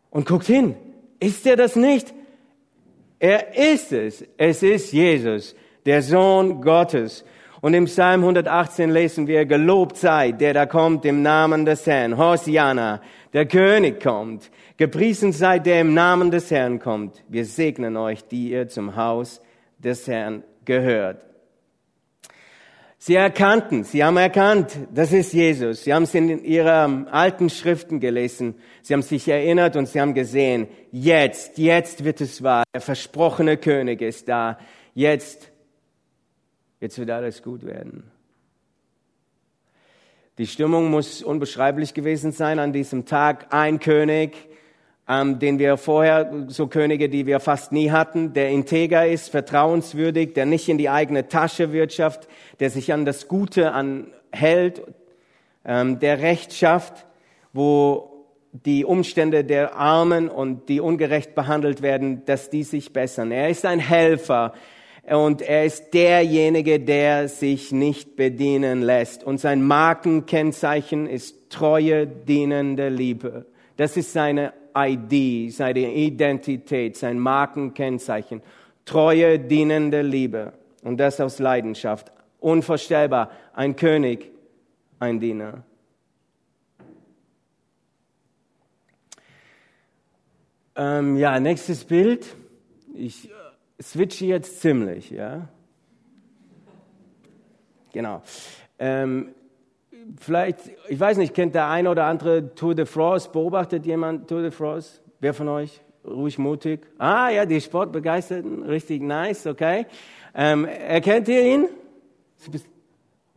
Und 0.09 0.27
guckt 0.27 0.47
hin. 0.47 0.77
Ist 1.21 1.47
er 1.47 1.57
das 1.57 1.77
nicht? 1.77 2.15
Er 3.19 3.55
ist 3.55 3.93
es. 3.93 4.25
Es 4.39 4.63
ist 4.63 4.95
Jesus, 4.95 5.55
der 5.85 6.01
Sohn 6.01 6.63
Gottes. 6.63 7.23
Und 7.61 7.75
im 7.75 7.85
Psalm 7.85 8.23
118 8.23 8.89
lesen 8.89 9.27
wir, 9.27 9.45
gelobt 9.45 9.99
sei, 9.99 10.33
der 10.33 10.55
da 10.55 10.65
kommt 10.65 11.05
im 11.05 11.21
Namen 11.21 11.67
des 11.67 11.87
Herrn. 11.87 12.17
Hosiana, 12.17 13.03
der 13.35 13.45
König 13.45 14.03
kommt. 14.03 14.51
Gepriesen 14.79 15.33
sei, 15.33 15.59
der 15.59 15.83
im 15.83 15.93
Namen 15.93 16.31
des 16.31 16.51
Herrn 16.51 16.79
kommt. 16.79 17.23
Wir 17.29 17.45
segnen 17.45 17.99
euch, 17.99 18.27
die 18.27 18.53
ihr 18.53 18.69
zum 18.69 18.97
Haus 18.97 19.43
des 19.83 20.07
Herrn 20.07 20.45
gehört. 20.65 21.25
Sie 22.99 23.15
erkannten, 23.15 23.85
sie 23.85 24.05
haben 24.05 24.19
erkannt, 24.19 24.77
das 24.93 25.13
ist 25.13 25.33
Jesus. 25.33 25.85
Sie 25.85 25.95
haben 25.95 26.03
es 26.03 26.15
in 26.15 26.45
ihren 26.45 27.09
alten 27.09 27.49
Schriften 27.49 27.99
gelesen. 27.99 28.57
Sie 28.83 28.93
haben 28.93 29.03
sich 29.03 29.27
erinnert 29.27 29.75
und 29.77 29.87
sie 29.87 30.01
haben 30.01 30.13
gesehen, 30.13 30.69
jetzt, 30.93 31.57
jetzt 31.57 32.05
wird 32.05 32.21
es 32.21 32.43
wahr. 32.43 32.65
Der 32.75 32.83
versprochene 32.83 33.57
König 33.57 34.03
ist 34.03 34.29
da. 34.29 34.59
Jetzt 34.95 35.51
Jetzt 36.81 36.99
wird 36.99 37.11
alles 37.11 37.43
gut 37.43 37.65
werden. 37.65 38.11
Die 40.39 40.47
Stimmung 40.47 40.91
muss 40.91 41.23
unbeschreiblich 41.23 41.93
gewesen 41.93 42.33
sein 42.33 42.59
an 42.59 42.73
diesem 42.73 43.05
Tag. 43.05 43.53
Ein 43.53 43.79
König, 43.79 44.35
ähm, 45.11 45.41
den 45.41 45.59
wir 45.59 45.77
vorher, 45.77 46.45
so 46.47 46.69
Könige, 46.69 47.09
die 47.09 47.27
wir 47.27 47.41
fast 47.41 47.73
nie 47.73 47.91
hatten, 47.91 48.33
der 48.33 48.51
integer 48.51 49.09
ist, 49.09 49.29
vertrauenswürdig, 49.31 50.35
der 50.35 50.47
nicht 50.47 50.69
in 50.69 50.79
die 50.79 50.89
eigene 50.89 51.27
Tasche 51.27 51.73
wirtschafft, 51.73 52.29
der 52.61 52.71
sich 52.71 52.93
an 52.93 53.05
das 53.05 53.27
Gute 53.27 53.73
anhält, 53.73 54.83
ähm, 55.65 55.99
der 55.99 56.21
Recht 56.21 56.55
schafft, 56.55 57.07
wo 57.53 58.27
die 58.53 58.85
Umstände 58.85 59.43
der 59.43 59.75
Armen 59.75 60.29
und 60.29 60.69
die 60.69 60.81
ungerecht 60.81 61.35
behandelt 61.35 61.83
werden, 61.83 62.25
dass 62.27 62.49
die 62.49 62.63
sich 62.63 62.93
bessern. 62.93 63.33
Er 63.33 63.49
ist 63.49 63.67
ein 63.67 63.81
Helfer, 63.81 64.55
und 65.09 65.43
er 65.43 65.65
ist 65.65 65.93
derjenige, 65.93 66.79
der 66.79 67.27
sich 67.29 67.73
nicht 67.73 68.15
bedienen 68.15 68.83
lässt. 68.83 69.25
Und 69.25 69.39
sein 69.41 69.63
Markenkennzeichen 69.63 71.09
ist 71.09 71.51
treue, 71.51 72.07
dienende 72.07 72.91
Liebe. 72.91 73.47
Das 73.77 73.97
ist 73.97 74.13
seine 74.13 74.53
ID, 74.77 75.53
seine 75.53 75.95
Identität, 75.95 76.97
sein 76.97 77.19
Markenkennzeichen. 77.19 78.43
Treue, 78.85 79.39
dienende 79.39 80.03
Liebe. 80.03 80.53
Und 80.83 80.99
das 80.99 81.21
aus 81.21 81.39
Leidenschaft. 81.39 82.11
Unvorstellbar. 82.39 83.31
Ein 83.53 83.77
König, 83.77 84.31
ein 84.99 85.21
Diener. 85.21 85.63
Ähm, 90.77 91.17
ja, 91.17 91.39
nächstes 91.39 91.85
Bild. 91.85 92.27
Ich 92.95 93.31
switche 93.83 94.27
jetzt 94.27 94.61
ziemlich, 94.61 95.11
ja. 95.11 95.49
Genau. 97.93 98.23
Ähm, 98.79 99.35
vielleicht, 100.21 100.59
ich 100.89 100.99
weiß 100.99 101.17
nicht, 101.19 101.35
kennt 101.35 101.55
der 101.55 101.69
eine 101.69 101.91
oder 101.91 102.05
andere 102.05 102.55
Tour 102.55 102.75
de 102.75 102.87
France? 102.87 103.29
Beobachtet 103.33 103.87
jemand 103.87 104.29
Tour 104.29 104.43
de 104.43 104.51
France? 104.51 105.01
Wer 105.21 105.35
von 105.35 105.49
euch? 105.49 105.81
Ruhig 106.05 106.39
mutig. 106.39 106.81
Ah, 106.99 107.29
ja, 107.31 107.45
die 107.45 107.61
Sportbegeisterten, 107.61 108.63
richtig 108.63 109.03
nice, 109.03 109.47
okay. 109.47 109.87
Ähm, 110.35 110.65
erkennt 110.65 111.29
ihr 111.29 111.43
ihn? 111.43 111.69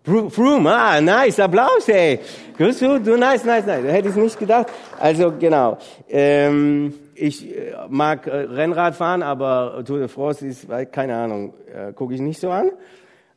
Froome, 0.06 0.70
ah, 0.70 1.00
nice, 1.02 1.40
Applaus, 1.40 1.88
hey. 1.88 2.20
Grüß 2.58 2.80
du, 2.80 3.00
du, 3.00 3.18
nice, 3.18 3.46
nice, 3.46 3.66
nice. 3.66 3.84
Hätte 3.84 4.10
ich 4.10 4.16
nicht 4.16 4.38
gedacht. 4.38 4.68
Also, 5.00 5.32
genau. 5.32 5.78
Ähm, 6.10 6.94
ich 7.16 7.56
äh, 7.56 7.74
mag 7.90 8.28
äh, 8.28 8.32
Rennrad 8.32 8.96
fahren, 8.96 9.24
aber 9.24 9.84
Tour 9.86 10.00
de 10.00 10.08
France 10.08 10.46
ist, 10.46 10.68
keine 10.92 11.16
Ahnung, 11.16 11.54
äh, 11.74 11.94
gucke 11.94 12.14
ich 12.14 12.22
nicht 12.22 12.40
so 12.40 12.50
an. 12.50 12.72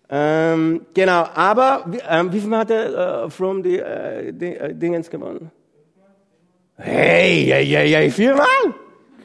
Ähm, 0.09 0.87
genau, 0.95 1.25
aber 1.35 1.91
ähm, 2.09 2.33
wie 2.33 2.41
viel 2.41 2.57
hat 2.57 2.71
er 2.71 3.25
äh, 3.25 3.31
From 3.31 3.63
die, 3.63 3.79
äh, 3.79 4.33
die 4.33 4.57
äh, 4.57 4.75
Dingens 4.75 5.11
gewonnen? 5.11 5.51
Hey, 6.77 7.47
hey, 7.47 7.67
hey, 7.67 7.89
hey, 7.91 8.11
viermal? 8.11 8.47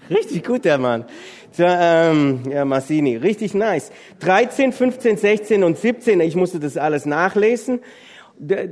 Richtig 0.10 0.44
gut, 0.44 0.66
der 0.66 0.78
Mann. 0.78 1.06
So, 1.52 1.66
ähm, 1.68 2.44
ja, 2.50 2.66
Massini, 2.66 3.18
richtig 3.18 3.54
nice. 3.54 3.92
13, 4.22 4.72
15, 4.72 5.18
16 5.18 5.64
und 5.64 5.78
17, 5.78 6.20
ich 6.22 6.36
musste 6.36 6.60
das 6.60 6.78
alles 6.78 7.06
nachlesen 7.06 7.82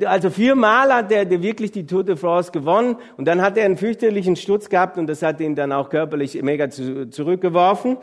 also 0.05 0.29
viermal 0.29 0.93
hat 0.93 1.11
er 1.11 1.29
wirklich 1.29 1.71
die 1.71 1.85
Tour 1.85 2.03
de 2.03 2.15
France 2.15 2.51
gewonnen 2.51 2.95
und 3.17 3.25
dann 3.25 3.41
hat 3.41 3.57
er 3.57 3.65
einen 3.65 3.77
fürchterlichen 3.77 4.35
Sturz 4.35 4.69
gehabt 4.69 4.97
und 4.97 5.07
das 5.07 5.21
hat 5.21 5.39
ihn 5.41 5.55
dann 5.55 5.71
auch 5.71 5.89
körperlich 5.89 6.41
mega 6.41 6.69
zurückgeworfen. 6.69 7.97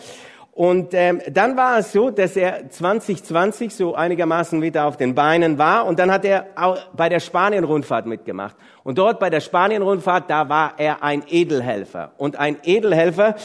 Und 0.56 0.94
ähm, 0.94 1.20
dann 1.30 1.54
war 1.58 1.80
es 1.80 1.92
so, 1.92 2.08
dass 2.08 2.34
er 2.34 2.70
2020 2.70 3.75
so 3.75 3.94
einigermaßen 3.94 4.62
wieder 4.62 4.86
auf 4.86 4.96
den 4.96 5.14
Beinen 5.14 5.58
war 5.58 5.84
und 5.84 5.98
dann 5.98 6.10
hat 6.10 6.25
er 6.25 6.46
auch 6.56 6.78
bei 6.94 7.10
der 7.10 7.20
Spanien-Rundfahrt 7.20 8.06
mitgemacht. 8.06 8.56
Und 8.82 8.96
dort 8.96 9.20
bei 9.20 9.28
der 9.28 9.40
Spanien-Rundfahrt, 9.40 10.30
da 10.30 10.48
war 10.48 10.72
er 10.78 11.02
ein 11.02 11.25
Edelhelfer. 11.28 12.12
Und 12.16 12.36
ein 12.36 12.56
Edelhelfer, 12.64 13.36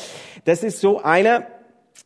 das 0.46 0.64
ist 0.64 0.80
so 0.80 1.02
einer, 1.04 1.48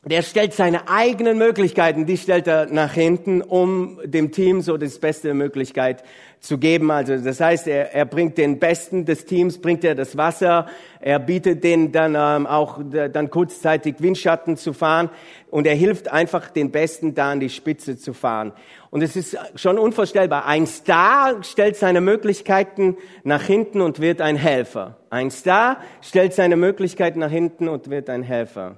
der 0.05 0.23
stellt 0.23 0.53
seine 0.53 0.89
eigenen 0.89 1.37
Möglichkeiten, 1.37 2.07
die 2.07 2.17
stellt 2.17 2.47
er 2.47 2.65
nach 2.65 2.93
hinten, 2.93 3.43
um 3.43 3.99
dem 4.05 4.31
Team 4.31 4.61
so 4.61 4.75
das 4.75 4.97
beste 4.97 5.35
Möglichkeit 5.35 6.03
zu 6.45 6.57
geben. 6.57 6.91
Also 6.91 7.17
das 7.17 7.39
heißt, 7.39 7.67
er, 7.67 7.93
er 7.93 8.05
bringt 8.05 8.37
den 8.37 8.59
Besten 8.59 9.05
des 9.05 9.25
Teams, 9.25 9.57
bringt 9.57 9.83
er 9.83 9.95
das 9.95 10.15
Wasser, 10.15 10.67
er 10.99 11.19
bietet 11.19 11.63
denen 11.63 11.91
dann 11.91 12.15
ähm, 12.15 12.45
auch 12.47 12.79
dann 12.91 13.29
kurzzeitig 13.29 13.95
Windschatten 13.99 14.55
zu 14.55 14.73
fahren 14.73 15.09
und 15.49 15.65
er 15.65 15.75
hilft 15.75 16.11
einfach 16.11 16.49
den 16.49 16.71
Besten 16.71 17.15
da 17.15 17.31
an 17.31 17.39
die 17.39 17.49
Spitze 17.49 17.97
zu 17.97 18.13
fahren. 18.13 18.53
Und 18.91 19.01
es 19.01 19.15
ist 19.15 19.37
schon 19.55 19.79
unvorstellbar. 19.79 20.45
Ein 20.45 20.67
Star 20.67 21.43
stellt 21.43 21.75
seine 21.75 21.99
Möglichkeiten 21.99 22.97
nach 23.23 23.43
hinten 23.43 23.81
und 23.81 23.99
wird 23.99 24.21
ein 24.21 24.35
Helfer. 24.35 24.97
Ein 25.09 25.31
Star 25.31 25.77
stellt 26.01 26.33
seine 26.33 26.55
Möglichkeiten 26.55 27.19
nach 27.19 27.31
hinten 27.31 27.67
und 27.67 27.89
wird 27.89 28.09
ein 28.09 28.23
Helfer. 28.23 28.77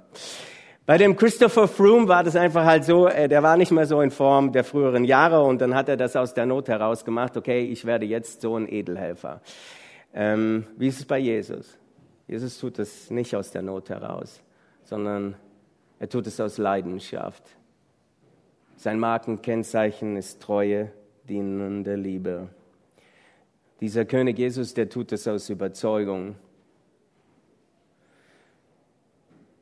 Bei 0.88 0.98
dem 0.98 1.17
Christopher 1.17 1.67
Froome 1.67 2.08
war 2.08 2.24
das 2.24 2.38
einfach 2.38 2.63
halt 2.63 2.86
so, 2.86 3.10
äh, 3.10 3.27
der 3.27 3.44
war 3.44 3.58
nicht 3.58 3.74
mehr 3.74 3.86
so 3.86 4.00
in 4.00 4.10
Form 4.10 4.53
der 4.53 4.63
früheren 4.63 5.03
Jahre 5.03 5.44
und 5.44 5.60
dann 5.60 5.75
hat 5.75 5.89
er 5.89 5.98
das 5.98 6.15
aus 6.15 6.34
der 6.34 6.46
Not 6.46 6.70
heraus 6.70 7.03
gemacht, 7.03 7.36
okay, 7.36 7.60
ich 7.60 7.84
werde 7.84 8.06
jetzt 8.06 8.39
so 8.39 8.56
ein 8.56 8.72
Edelhelfer. 8.72 9.41
Ähm, 10.13 10.65
wie 10.77 10.88
ist 10.88 11.00
es 11.00 11.06
bei 11.06 11.20
Jesus? 11.20 11.77
Jesus 12.25 12.58
tut 12.58 12.79
das 12.79 13.12
nicht 13.12 13.36
aus 13.36 13.51
der 13.51 13.63
Not 13.63 13.89
heraus, 13.89 14.41
sondern 14.86 15.36
er 16.00 16.08
tut 16.08 16.25
es 16.25 16.39
aus 16.39 16.58
Leidenschaft. 16.58 17.44
Sein 18.77 18.98
Markenkennzeichen 18.98 20.15
ist 20.15 20.41
Treue, 20.41 20.94
dienende 21.27 21.96
Liebe. 21.96 22.48
Dieser 23.82 24.06
König 24.06 24.39
Jesus, 24.39 24.74
der 24.74 24.88
tut 24.88 25.12
es 25.12 25.27
aus 25.27 25.50
Überzeugung. 25.50 26.38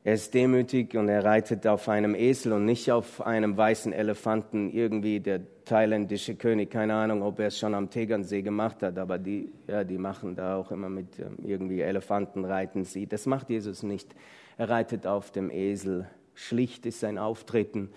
Er 0.05 0.13
ist 0.13 0.35
demütig 0.35 0.95
und 0.95 1.09
er 1.09 1.25
reitet 1.25 1.65
auf 1.65 1.89
einem 1.89 2.13
Esel 2.13 2.53
und 2.53 2.63
nicht 2.63 2.91
auf 2.91 3.25
einem 3.25 3.57
weißen 3.57 3.91
Elefanten. 3.91 4.69
Irgendwie 4.69 5.19
der 5.19 5.41
thailändische 5.65 6.35
König, 6.35 6.69
keine 6.69 6.93
Ahnung, 6.93 7.23
ob 7.23 7.39
er 7.39 7.47
es 7.47 7.57
schon 7.57 7.73
am 7.73 7.89
Tegernsee 7.89 8.43
gemacht 8.43 8.83
hat, 8.83 8.99
aber 8.99 9.17
die, 9.17 9.51
ja, 9.67 9.83
die 9.83 9.97
machen 9.97 10.35
da 10.35 10.57
auch 10.57 10.69
immer 10.69 10.89
mit 10.89 11.17
ähm, 11.17 11.37
irgendwie 11.43 11.81
Elefanten 11.81 12.45
reiten 12.45 12.83
sie. 12.83 13.07
Das 13.07 13.25
macht 13.25 13.49
Jesus 13.49 13.81
nicht. 13.81 14.13
Er 14.59 14.69
reitet 14.69 15.07
auf 15.07 15.31
dem 15.31 15.49
Esel. 15.49 16.07
Schlicht 16.35 16.85
ist 16.85 16.99
sein 16.99 17.17
Auftreten, 17.17 17.89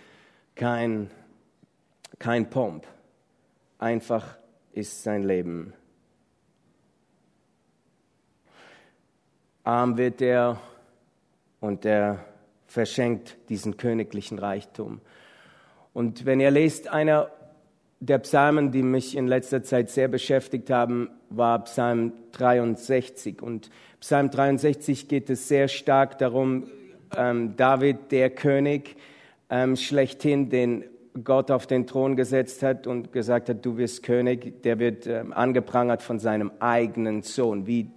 kein, 0.55 1.11
kein 2.19 2.49
Pomp. 2.49 2.87
Einfach 3.79 4.39
ist 4.73 5.03
sein 5.03 5.25
Leben. 5.25 5.75
Arm 9.63 9.99
wird 9.99 10.23
er 10.23 10.59
und 11.61 11.85
er 11.85 12.25
verschenkt 12.67 13.37
diesen 13.49 13.77
königlichen 13.77 14.39
Reichtum. 14.39 15.01
Und 15.93 16.27
wenn 16.27 16.41
ihr 16.41 16.51
lest, 16.51 16.89
einer 16.89 17.31
der 18.01 18.19
Psalmen, 18.19 18.71
die 18.71 18.83
mich 18.83 19.17
in 19.17 19.27
letzter 19.27 19.63
Zeit 19.63 19.91
sehr 19.91 20.09
beschäftigt 20.09 20.71
haben, 20.71 21.11
war 21.31 21.65
Psalm 21.65 22.13
63. 22.33 23.43
Und 23.43 23.71
Psalm 24.01 24.31
63 24.31 25.09
geht 25.09 25.31
es 25.31 25.49
sehr 25.49 25.69
stark 25.69 26.19
darum, 26.19 26.69
ähm, 27.17 27.57
David, 27.57 28.13
der 28.13 28.31
König, 28.31 28.97
ähm, 29.51 29.77
schlechthin, 29.77 30.51
den 30.51 30.85
Gott 31.25 31.51
auf 31.51 31.67
den 31.67 31.87
Thron 31.87 32.17
gesetzt 32.17 32.63
hat 32.63 32.87
und 32.87 33.13
gesagt 33.13 33.49
hat, 33.49 33.65
du 33.65 33.77
wirst 33.77 34.03
König, 34.03 34.63
der 34.63 34.79
wird 34.79 35.07
ähm, 35.07 35.33
angeprangert 35.33 36.03
von 36.03 36.19
seinem 36.19 36.53
eigenen 36.61 37.23
Sohn, 37.23 37.67
wie, 37.67 37.91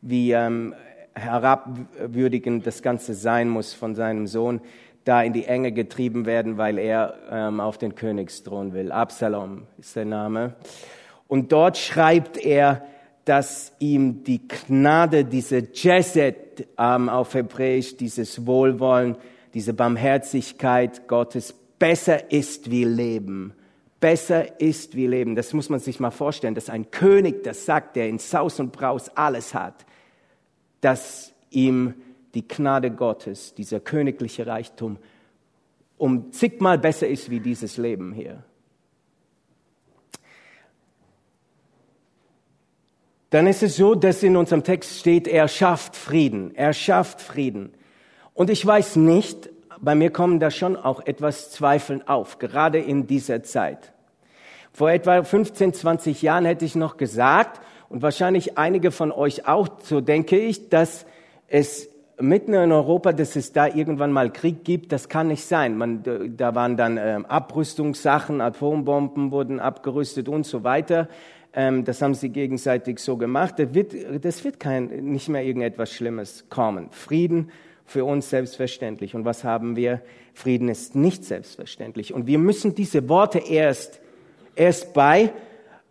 wie 0.00 0.32
ähm, 0.32 0.74
herabwürdigend 1.18 2.66
das 2.66 2.82
Ganze 2.82 3.14
sein 3.14 3.48
muss 3.48 3.74
von 3.74 3.94
seinem 3.94 4.26
Sohn, 4.26 4.60
da 5.04 5.22
in 5.22 5.32
die 5.32 5.44
Enge 5.44 5.72
getrieben 5.72 6.26
werden, 6.26 6.58
weil 6.58 6.78
er 6.78 7.14
ähm, 7.30 7.60
auf 7.60 7.78
den 7.78 7.94
Königsthron 7.94 8.74
will. 8.74 8.92
Absalom 8.92 9.62
ist 9.78 9.96
der 9.96 10.04
Name. 10.04 10.54
Und 11.26 11.52
dort 11.52 11.76
schreibt 11.78 12.36
er, 12.36 12.82
dass 13.24 13.72
ihm 13.78 14.24
die 14.24 14.46
Gnade, 14.48 15.24
diese 15.24 15.68
Jesset 15.72 16.66
ähm, 16.78 17.08
auf 17.08 17.34
Hebräisch, 17.34 17.96
dieses 17.96 18.46
Wohlwollen, 18.46 19.16
diese 19.54 19.74
Barmherzigkeit 19.74 21.06
Gottes 21.08 21.54
besser 21.78 22.30
ist 22.30 22.70
wie 22.70 22.84
Leben. 22.84 23.52
Besser 24.00 24.60
ist 24.60 24.94
wie 24.94 25.06
Leben. 25.06 25.34
Das 25.34 25.52
muss 25.52 25.68
man 25.68 25.80
sich 25.80 26.00
mal 26.00 26.10
vorstellen, 26.10 26.54
dass 26.54 26.70
ein 26.70 26.90
König 26.90 27.42
das 27.44 27.66
sagt, 27.66 27.96
der 27.96 28.08
in 28.08 28.18
Saus 28.18 28.60
und 28.60 28.72
Braus 28.72 29.10
alles 29.14 29.54
hat, 29.54 29.84
dass 30.80 31.32
ihm 31.50 31.94
die 32.34 32.46
Gnade 32.46 32.90
Gottes, 32.90 33.54
dieser 33.54 33.80
königliche 33.80 34.46
Reichtum, 34.46 34.98
um 35.96 36.32
zigmal 36.32 36.78
besser 36.78 37.08
ist 37.08 37.30
wie 37.30 37.40
dieses 37.40 37.76
Leben 37.76 38.12
hier. 38.12 38.44
Dann 43.30 43.46
ist 43.46 43.62
es 43.62 43.76
so, 43.76 43.94
dass 43.94 44.22
in 44.22 44.36
unserem 44.36 44.64
Text 44.64 44.98
steht, 44.98 45.28
er 45.28 45.48
schafft 45.48 45.96
Frieden, 45.96 46.54
er 46.54 46.72
schafft 46.72 47.20
Frieden. 47.20 47.74
Und 48.32 48.48
ich 48.48 48.64
weiß 48.64 48.96
nicht, 48.96 49.50
bei 49.80 49.94
mir 49.94 50.10
kommen 50.10 50.40
da 50.40 50.50
schon 50.50 50.76
auch 50.76 51.04
etwas 51.06 51.50
Zweifeln 51.50 52.06
auf, 52.08 52.38
gerade 52.38 52.78
in 52.78 53.06
dieser 53.06 53.42
Zeit. 53.42 53.92
Vor 54.72 54.90
etwa 54.90 55.22
15, 55.22 55.74
20 55.74 56.22
Jahren 56.22 56.44
hätte 56.44 56.64
ich 56.64 56.74
noch 56.74 56.96
gesagt, 56.96 57.60
und 57.88 58.02
wahrscheinlich 58.02 58.58
einige 58.58 58.90
von 58.90 59.12
euch 59.12 59.46
auch, 59.46 59.68
so 59.82 60.00
denke 60.00 60.38
ich, 60.38 60.68
dass 60.68 61.06
es 61.48 61.88
mitten 62.20 62.52
in 62.52 62.72
Europa, 62.72 63.12
dass 63.12 63.36
es 63.36 63.52
da 63.52 63.66
irgendwann 63.66 64.12
mal 64.12 64.30
Krieg 64.30 64.64
gibt, 64.64 64.92
das 64.92 65.08
kann 65.08 65.28
nicht 65.28 65.44
sein. 65.44 65.76
Man, 65.76 66.02
da 66.36 66.54
waren 66.54 66.76
dann 66.76 66.98
ähm, 66.98 67.26
Abrüstungssachen, 67.26 68.40
Atombomben 68.40 69.30
wurden 69.30 69.60
abgerüstet 69.60 70.28
und 70.28 70.44
so 70.44 70.64
weiter. 70.64 71.08
Ähm, 71.54 71.84
das 71.84 72.02
haben 72.02 72.14
sie 72.14 72.28
gegenseitig 72.28 72.98
so 72.98 73.16
gemacht. 73.16 73.54
Das 73.58 73.72
wird, 73.72 73.94
das 74.22 74.44
wird 74.44 74.60
kein, 74.60 74.86
nicht 75.12 75.28
mehr 75.28 75.44
irgendetwas 75.44 75.92
Schlimmes 75.92 76.46
kommen. 76.50 76.88
Frieden 76.90 77.50
für 77.86 78.04
uns 78.04 78.28
selbstverständlich. 78.28 79.14
Und 79.14 79.24
was 79.24 79.44
haben 79.44 79.76
wir? 79.76 80.02
Frieden 80.34 80.68
ist 80.68 80.94
nicht 80.94 81.24
selbstverständlich. 81.24 82.12
Und 82.12 82.26
wir 82.26 82.38
müssen 82.38 82.74
diese 82.74 83.08
Worte 83.08 83.38
erst, 83.38 84.00
erst 84.56 84.92
bei 84.92 85.32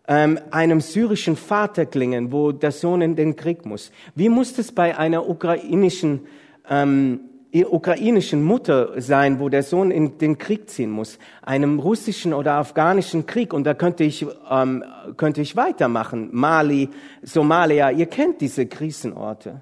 ähm, 0.07 0.39
einem 0.51 0.81
syrischen 0.81 1.35
Vater 1.35 1.85
klingen, 1.85 2.31
wo 2.31 2.51
der 2.51 2.71
Sohn 2.71 3.01
in 3.01 3.15
den 3.15 3.35
Krieg 3.35 3.65
muss? 3.65 3.91
Wie 4.15 4.29
muss 4.29 4.53
das 4.53 4.71
bei 4.71 4.97
einer 4.97 5.27
ukrainischen, 5.29 6.21
ähm, 6.69 7.19
ukrainischen 7.51 8.43
Mutter 8.43 9.01
sein, 9.01 9.39
wo 9.39 9.49
der 9.49 9.63
Sohn 9.63 9.91
in 9.91 10.17
den 10.17 10.37
Krieg 10.37 10.69
ziehen 10.69 10.91
muss? 10.91 11.19
Einem 11.41 11.79
russischen 11.79 12.33
oder 12.33 12.53
afghanischen 12.53 13.25
Krieg? 13.25 13.53
Und 13.53 13.65
da 13.65 13.73
könnte 13.73 14.03
ich, 14.03 14.25
ähm, 14.49 14.83
könnte 15.17 15.41
ich 15.41 15.55
weitermachen. 15.55 16.29
Mali, 16.31 16.89
Somalia, 17.21 17.91
ihr 17.91 18.05
kennt 18.05 18.41
diese 18.41 18.65
Krisenorte. 18.65 19.61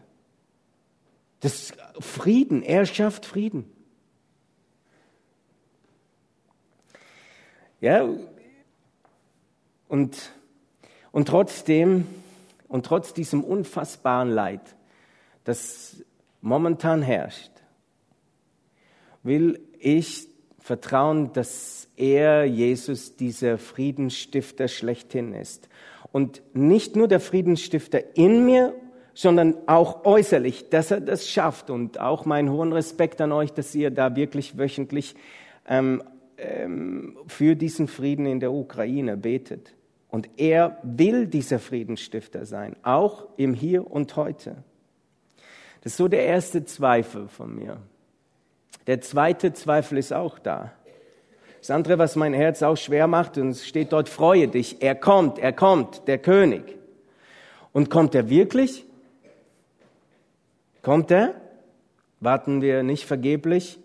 Das 1.40 1.74
Frieden, 2.00 2.62
er 2.64 2.86
schafft 2.86 3.26
Frieden. 3.26 3.66
Ja, 7.82 8.08
und, 9.88 10.32
und 11.16 11.30
trotzdem, 11.30 12.06
und 12.68 12.86
trotz 12.86 13.14
diesem 13.14 13.42
unfassbaren 13.42 14.30
Leid, 14.30 14.60
das 15.46 16.04
momentan 16.42 17.02
herrscht, 17.02 17.52
will 19.24 19.62
ich 19.80 20.28
vertrauen, 20.60 21.32
dass 21.32 21.88
er, 21.96 22.44
Jesus, 22.44 23.16
dieser 23.16 23.58
Friedensstifter 23.58 24.68
schlechthin 24.68 25.34
ist. 25.34 25.70
Und 26.12 26.42
nicht 26.54 26.98
nur 26.98 27.08
der 27.08 27.22
Friedensstifter 27.22 28.18
in 28.18 28.46
mir, 28.46 28.74
sondern 29.14 29.56
auch 29.68 30.04
äußerlich, 30.04 30.70
dass 30.70 30.92
er 30.92 31.00
das 31.00 31.30
schafft. 31.30 31.70
Und 31.70 31.98
auch 31.98 32.26
meinen 32.26 32.52
hohen 32.52 32.74
Respekt 32.74 33.22
an 33.22 33.32
euch, 33.32 33.54
dass 33.54 33.74
ihr 33.74 33.90
da 33.90 34.18
wirklich 34.18 34.58
wöchentlich 34.58 35.16
ähm, 35.66 36.04
ähm, 36.38 37.18
für 37.28 37.56
diesen 37.56 37.88
Frieden 37.88 38.26
in 38.26 38.42
der 38.42 38.52
Ukraine 38.52 39.16
betet. 39.16 39.75
Und 40.16 40.30
er 40.38 40.78
will 40.82 41.28
dieser 41.28 41.60
Friedensstifter 41.60 42.46
sein, 42.46 42.78
auch 42.84 43.28
im 43.36 43.54
Hier 43.54 43.92
und 43.92 44.16
Heute. 44.16 44.56
Das 45.82 45.92
ist 45.92 45.98
so 45.98 46.08
der 46.08 46.26
erste 46.26 46.64
Zweifel 46.64 47.28
von 47.28 47.54
mir. 47.54 47.82
Der 48.88 49.02
zweite 49.02 49.52
Zweifel 49.52 49.98
ist 49.98 50.14
auch 50.14 50.40
da. 50.40 50.72
Das 51.60 51.70
andere, 51.70 51.98
was 51.98 52.16
mein 52.16 52.34
Herz 52.34 52.64
auch 52.64 52.78
schwer 52.78 53.08
macht, 53.08 53.38
und 53.38 53.50
es 53.50 53.68
steht 53.68 53.92
dort, 53.92 54.08
freue 54.08 54.48
dich, 54.48 54.82
er 54.82 54.96
kommt, 54.96 55.38
er 55.38 55.52
kommt, 55.52 56.08
der 56.08 56.18
König. 56.18 56.64
Und 57.74 57.90
kommt 57.90 58.16
er 58.16 58.30
wirklich? 58.30 58.86
Kommt 60.82 61.12
er? 61.12 61.36
Warten 62.22 62.62
wir 62.62 62.84
nicht 62.84 63.04
vergeblich? 63.04 63.80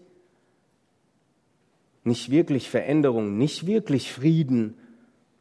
Nicht 2.05 2.31
wirklich 2.31 2.71
Veränderung, 2.71 3.37
nicht 3.37 3.67
wirklich 3.67 4.13
Frieden, 4.13 4.80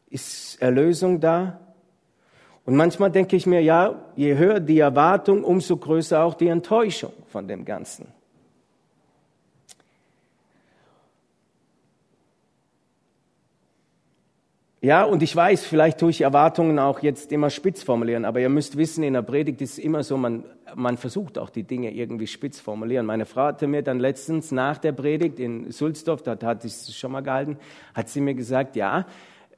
ist 0.09 0.61
Erlösung 0.61 1.19
da? 1.19 1.59
Und 2.65 2.75
manchmal 2.75 3.11
denke 3.11 3.35
ich 3.35 3.45
mir, 3.45 3.61
ja, 3.61 3.95
je 4.15 4.37
höher 4.37 4.59
die 4.59 4.79
Erwartung, 4.79 5.43
umso 5.43 5.77
größer 5.77 6.23
auch 6.23 6.35
die 6.35 6.47
Enttäuschung 6.47 7.13
von 7.27 7.47
dem 7.47 7.65
Ganzen. 7.65 8.07
Ja, 14.81 15.03
und 15.03 15.21
ich 15.21 15.35
weiß, 15.35 15.65
vielleicht 15.65 15.99
tue 15.99 16.11
ich 16.11 16.21
Erwartungen 16.21 16.79
auch 16.79 16.99
jetzt 17.01 17.33
immer 17.33 17.49
spitz 17.49 17.83
formulieren, 17.83 18.23
aber 18.23 18.39
ihr 18.39 18.47
müsst 18.47 18.77
wissen, 18.77 19.03
in 19.03 19.13
der 19.13 19.23
Predigt 19.23 19.59
ist 19.59 19.73
es 19.73 19.77
immer 19.79 20.03
so, 20.03 20.15
man, 20.15 20.45
man 20.73 20.95
versucht 20.95 21.37
auch 21.37 21.49
die 21.49 21.63
Dinge 21.63 21.91
irgendwie 21.91 22.27
spitz 22.27 22.61
formulieren. 22.61 23.05
Meine 23.05 23.25
Frau 23.25 23.47
hatte 23.47 23.67
mir 23.67 23.81
dann 23.81 23.99
letztens 23.99 24.53
nach 24.53 24.77
der 24.77 24.93
Predigt 24.93 25.37
in 25.37 25.69
Sulzdorf, 25.71 26.21
da 26.23 26.37
hatte 26.41 26.67
ich 26.67 26.73
es 26.73 26.95
schon 26.95 27.11
mal 27.11 27.19
gehalten, 27.19 27.57
hat 27.93 28.07
sie 28.07 28.21
mir 28.21 28.35
gesagt, 28.35 28.77
ja, 28.77 29.05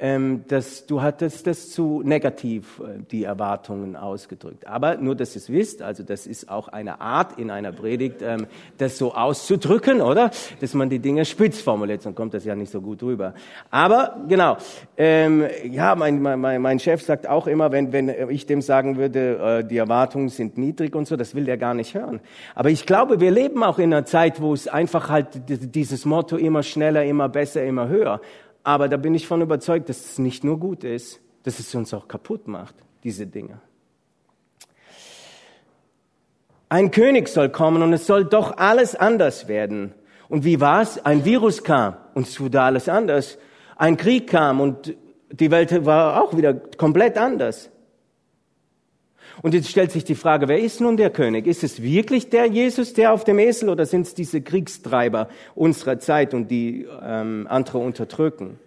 ähm, 0.01 0.45
dass 0.47 0.87
du 0.87 1.03
hattest 1.03 1.45
das 1.45 1.69
zu 1.69 2.01
negativ, 2.03 2.79
äh, 2.79 3.03
die 3.11 3.23
Erwartungen 3.23 3.95
ausgedrückt. 3.95 4.65
Aber 4.65 4.97
nur, 4.97 5.15
dass 5.15 5.35
ihr 5.35 5.41
es 5.41 5.49
wisst, 5.51 5.83
also 5.83 6.01
das 6.01 6.25
ist 6.25 6.49
auch 6.49 6.69
eine 6.69 6.99
Art 6.99 7.37
in 7.37 7.51
einer 7.51 7.71
Predigt, 7.71 8.23
ähm, 8.23 8.47
das 8.79 8.97
so 8.97 9.13
auszudrücken, 9.13 10.01
oder? 10.01 10.31
Dass 10.59 10.73
man 10.73 10.89
die 10.89 10.97
Dinge 10.97 11.23
spitz 11.23 11.61
formuliert, 11.61 12.03
dann 12.03 12.15
kommt 12.15 12.33
das 12.33 12.45
ja 12.45 12.55
nicht 12.55 12.71
so 12.71 12.81
gut 12.81 13.03
rüber. 13.03 13.35
Aber 13.69 14.17
genau, 14.27 14.57
ähm, 14.97 15.45
ja, 15.69 15.93
mein, 15.93 16.19
mein, 16.19 16.61
mein 16.61 16.79
Chef 16.79 17.03
sagt 17.03 17.29
auch 17.29 17.45
immer, 17.45 17.71
wenn, 17.71 17.93
wenn 17.93 18.09
ich 18.31 18.47
dem 18.47 18.61
sagen 18.61 18.97
würde, 18.97 19.59
äh, 19.59 19.63
die 19.63 19.77
Erwartungen 19.77 20.29
sind 20.29 20.57
niedrig 20.57 20.95
und 20.95 21.07
so, 21.07 21.15
das 21.15 21.35
will 21.35 21.45
der 21.45 21.57
gar 21.57 21.75
nicht 21.75 21.93
hören. 21.93 22.21
Aber 22.55 22.71
ich 22.71 22.87
glaube, 22.87 23.19
wir 23.19 23.29
leben 23.29 23.63
auch 23.63 23.77
in 23.77 23.93
einer 23.93 24.05
Zeit, 24.05 24.41
wo 24.41 24.51
es 24.51 24.67
einfach 24.67 25.11
halt 25.11 25.27
dieses 25.47 26.05
Motto 26.05 26.37
immer 26.37 26.63
schneller, 26.63 27.05
immer 27.05 27.29
besser, 27.29 27.63
immer 27.63 27.87
höher 27.87 28.19
aber 28.63 28.87
da 28.87 28.97
bin 28.97 29.15
ich 29.15 29.27
von 29.27 29.41
überzeugt, 29.41 29.89
dass 29.89 30.05
es 30.05 30.19
nicht 30.19 30.43
nur 30.43 30.59
gut 30.59 30.83
ist, 30.83 31.19
dass 31.43 31.59
es 31.59 31.73
uns 31.73 31.93
auch 31.93 32.07
kaputt 32.07 32.47
macht, 32.47 32.75
diese 33.03 33.25
Dinge. 33.27 33.59
Ein 36.69 36.91
König 36.91 37.27
soll 37.27 37.49
kommen 37.49 37.81
und 37.81 37.91
es 37.91 38.07
soll 38.07 38.25
doch 38.25 38.57
alles 38.57 38.95
anders 38.95 39.47
werden. 39.47 39.93
Und 40.29 40.45
wie 40.45 40.61
war's? 40.61 41.03
Ein 41.03 41.25
Virus 41.25 41.63
kam 41.63 41.97
und 42.13 42.27
es 42.27 42.39
wurde 42.39 42.61
alles 42.61 42.87
anders. 42.87 43.37
Ein 43.75 43.97
Krieg 43.97 44.27
kam 44.27 44.61
und 44.61 44.95
die 45.31 45.51
Welt 45.51 45.85
war 45.85 46.23
auch 46.23 46.37
wieder 46.37 46.53
komplett 46.53 47.17
anders. 47.17 47.69
Und 49.41 49.53
jetzt 49.53 49.69
stellt 49.69 49.91
sich 49.91 50.03
die 50.03 50.15
Frage, 50.15 50.47
wer 50.47 50.59
ist 50.59 50.81
nun 50.81 50.97
der 50.97 51.09
König? 51.09 51.47
Ist 51.47 51.63
es 51.63 51.81
wirklich 51.81 52.29
der 52.29 52.45
Jesus, 52.45 52.93
der 52.93 53.13
auf 53.13 53.23
dem 53.23 53.39
Esel, 53.39 53.69
oder 53.69 53.85
sind 53.85 54.05
es 54.05 54.13
diese 54.13 54.41
Kriegstreiber 54.41 55.29
unserer 55.55 55.99
Zeit 55.99 56.33
und 56.33 56.49
die 56.49 56.87
ähm, 57.01 57.47
andere 57.49 57.79
unterdrücken? 57.79 58.59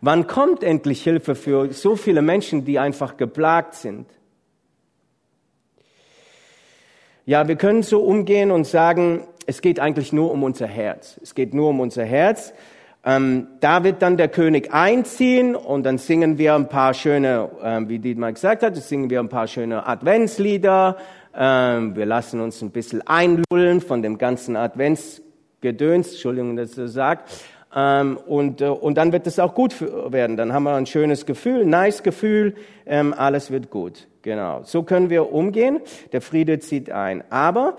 Wann 0.00 0.26
kommt 0.26 0.62
endlich 0.62 1.02
Hilfe 1.02 1.34
für 1.34 1.72
so 1.72 1.96
viele 1.96 2.22
Menschen, 2.22 2.64
die 2.64 2.78
einfach 2.78 3.16
geplagt 3.16 3.74
sind? 3.74 4.06
Ja, 7.24 7.46
wir 7.48 7.56
können 7.56 7.82
so 7.82 8.00
umgehen 8.00 8.50
und 8.50 8.66
sagen, 8.66 9.26
es 9.46 9.60
geht 9.60 9.80
eigentlich 9.80 10.12
nur 10.12 10.30
um 10.30 10.42
unser 10.42 10.66
Herz. 10.66 11.18
Es 11.22 11.34
geht 11.34 11.54
nur 11.54 11.70
um 11.70 11.80
unser 11.80 12.04
Herz. 12.04 12.52
Ähm, 13.08 13.46
da 13.60 13.84
wird 13.84 14.02
dann 14.02 14.18
der 14.18 14.28
König 14.28 14.74
einziehen 14.74 15.56
und 15.56 15.84
dann 15.84 15.96
singen 15.96 16.36
wir 16.36 16.54
ein 16.54 16.68
paar 16.68 16.92
schöne, 16.92 17.48
ähm, 17.62 17.88
wie 17.88 17.98
Dietmar 17.98 18.34
gesagt 18.34 18.62
hat, 18.62 18.76
singen 18.76 19.08
wir 19.08 19.20
ein 19.20 19.30
paar 19.30 19.46
schöne 19.46 19.86
Adventslieder. 19.86 20.98
Ähm, 21.34 21.96
wir 21.96 22.04
lassen 22.04 22.38
uns 22.42 22.60
ein 22.60 22.70
bisschen 22.70 23.00
einlullen 23.06 23.80
von 23.80 24.02
dem 24.02 24.18
ganzen 24.18 24.56
Adventsgedöns, 24.56 26.10
Entschuldigung, 26.10 26.56
dass 26.56 26.70
ich 26.70 26.76
das 26.76 26.92
sagt. 26.92 27.32
Ähm, 27.74 28.18
und, 28.26 28.60
äh, 28.60 28.66
und 28.66 28.98
dann 28.98 29.10
wird 29.10 29.26
es 29.26 29.38
auch 29.38 29.54
gut 29.54 29.80
werden. 29.80 30.36
Dann 30.36 30.52
haben 30.52 30.64
wir 30.64 30.74
ein 30.74 30.84
schönes 30.84 31.24
Gefühl, 31.24 31.64
nice 31.64 32.02
Gefühl, 32.02 32.56
ähm, 32.84 33.14
alles 33.16 33.50
wird 33.50 33.70
gut. 33.70 34.06
Genau. 34.20 34.60
So 34.64 34.82
können 34.82 35.08
wir 35.08 35.32
umgehen. 35.32 35.80
Der 36.12 36.20
Friede 36.20 36.58
zieht 36.58 36.90
ein. 36.90 37.24
Aber 37.30 37.76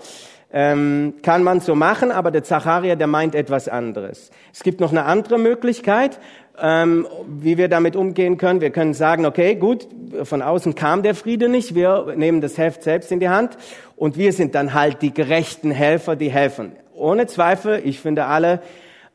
ähm, 0.52 1.14
kann 1.22 1.42
man 1.42 1.60
so 1.60 1.74
machen, 1.74 2.10
aber 2.10 2.30
der 2.30 2.42
Zacharia, 2.42 2.96
der 2.96 3.06
meint 3.06 3.34
etwas 3.34 3.68
anderes. 3.68 4.30
Es 4.52 4.62
gibt 4.62 4.80
noch 4.80 4.90
eine 4.90 5.04
andere 5.04 5.38
Möglichkeit, 5.38 6.18
ähm, 6.60 7.06
wie 7.26 7.56
wir 7.56 7.68
damit 7.68 7.96
umgehen 7.96 8.36
können. 8.36 8.60
Wir 8.60 8.70
können 8.70 8.94
sagen, 8.94 9.26
okay, 9.26 9.54
gut, 9.54 9.86
von 10.24 10.42
außen 10.42 10.74
kam 10.74 11.02
der 11.02 11.14
Friede 11.14 11.48
nicht, 11.48 11.74
wir 11.74 12.14
nehmen 12.16 12.40
das 12.40 12.58
Heft 12.58 12.82
selbst 12.82 13.12
in 13.12 13.20
die 13.20 13.28
Hand 13.28 13.56
und 13.96 14.16
wir 14.16 14.32
sind 14.32 14.54
dann 14.54 14.74
halt 14.74 15.02
die 15.02 15.14
gerechten 15.14 15.70
Helfer, 15.70 16.16
die 16.16 16.30
helfen. 16.30 16.72
Ohne 16.94 17.26
Zweifel, 17.26 17.80
ich 17.84 18.00
finde 18.00 18.26
alle 18.26 18.60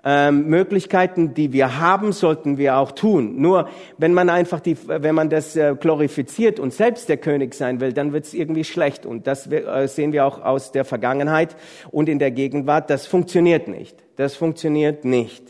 ähm, 0.08 0.46
Möglichkeiten, 0.46 1.34
die 1.34 1.52
wir 1.52 1.80
haben, 1.80 2.12
sollten 2.12 2.60
wir 2.60 2.78
auch 2.78 2.92
tun. 2.92 3.42
Nur 3.42 3.68
wenn 3.98 4.14
man 4.14 4.30
einfach 4.30 4.60
die, 4.60 4.78
wenn 4.88 5.16
man 5.16 5.32
das 5.32 5.56
äh, 5.56 5.76
glorifiziert 5.78 6.60
und 6.60 6.72
selbst 6.72 7.10
der 7.10 7.18
König 7.18 7.56
sein 7.56 7.80
will, 7.80 7.92
dann 7.92 8.14
wird 8.14 8.26
es 8.26 8.36
irgendwie 8.36 8.64
schlecht. 8.64 9.08
Und 9.08 9.26
das 9.26 9.48
äh, 9.48 9.88
sehen 9.88 10.14
wir 10.14 10.28
auch 10.28 10.42
aus 10.44 10.72
der 10.72 10.86
Vergangenheit 10.86 11.56
und 11.90 12.08
in 12.08 12.20
der 12.20 12.30
Gegenwart. 12.30 12.92
Das 12.92 13.08
funktioniert 13.08 13.68
nicht. 13.68 13.98
Das 14.16 14.36
funktioniert 14.36 15.06
nicht. 15.06 15.44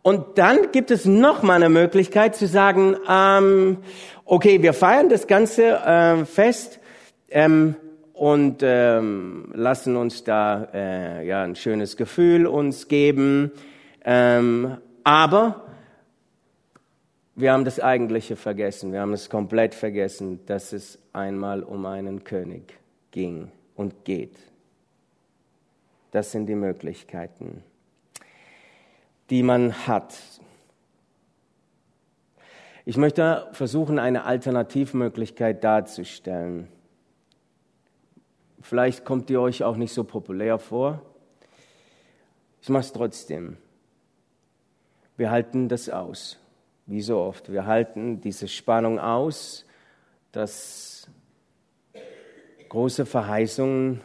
Und 0.00 0.38
dann 0.38 0.72
gibt 0.72 0.90
es 0.90 1.04
noch 1.04 1.42
mal 1.42 1.56
eine 1.56 1.68
Möglichkeit 1.68 2.34
zu 2.34 2.46
sagen, 2.46 2.96
ähm, 3.10 3.78
okay, 4.24 4.62
wir 4.62 4.72
feiern 4.72 5.10
das 5.10 5.26
ganze 5.26 5.64
äh, 5.64 6.24
Fest. 6.24 6.80
Ähm, 7.28 7.76
und 8.16 8.62
ähm, 8.62 9.52
lassen 9.54 9.94
uns 9.94 10.24
da 10.24 10.68
äh, 10.72 11.26
ja 11.26 11.42
ein 11.42 11.54
schönes 11.54 11.98
Gefühl 11.98 12.46
uns 12.46 12.88
geben. 12.88 13.52
Ähm, 14.06 14.78
aber 15.04 15.66
wir 17.34 17.52
haben 17.52 17.66
das 17.66 17.78
Eigentliche 17.78 18.36
vergessen. 18.36 18.90
Wir 18.92 19.02
haben 19.02 19.12
es 19.12 19.28
komplett 19.28 19.74
vergessen, 19.74 20.40
dass 20.46 20.72
es 20.72 20.98
einmal 21.12 21.62
um 21.62 21.84
einen 21.84 22.24
König 22.24 22.78
ging 23.10 23.52
und 23.74 24.06
geht. 24.06 24.34
Das 26.10 26.32
sind 26.32 26.46
die 26.46 26.54
Möglichkeiten, 26.54 27.62
die 29.28 29.42
man 29.42 29.86
hat. 29.86 30.16
Ich 32.86 32.96
möchte 32.96 33.48
versuchen, 33.52 33.98
eine 33.98 34.24
Alternativmöglichkeit 34.24 35.62
darzustellen. 35.62 36.68
Vielleicht 38.68 39.04
kommt 39.04 39.28
die 39.28 39.36
euch 39.36 39.62
auch 39.62 39.76
nicht 39.76 39.94
so 39.94 40.02
populär 40.02 40.58
vor. 40.58 41.00
Ich 42.60 42.68
mache 42.68 42.80
es 42.80 42.92
trotzdem. 42.92 43.58
Wir 45.16 45.30
halten 45.30 45.68
das 45.68 45.88
aus, 45.88 46.40
wie 46.86 47.00
so 47.00 47.20
oft. 47.20 47.52
Wir 47.52 47.66
halten 47.66 48.20
diese 48.20 48.48
Spannung 48.48 48.98
aus, 48.98 49.66
dass 50.32 51.08
große 52.68 53.06
Verheißungen 53.06 54.00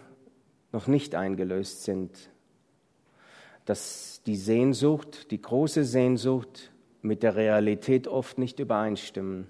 noch 0.72 0.86
nicht 0.86 1.16
eingelöst 1.16 1.82
sind, 1.84 2.30
dass 3.66 4.22
die 4.28 4.36
Sehnsucht, 4.36 5.32
die 5.32 5.42
große 5.42 5.86
Sehnsucht 5.86 6.72
mit 7.02 7.24
der 7.24 7.36
Realität 7.36 8.08
oft 8.08 8.38
nicht 8.38 8.60
übereinstimmen. 8.60 9.48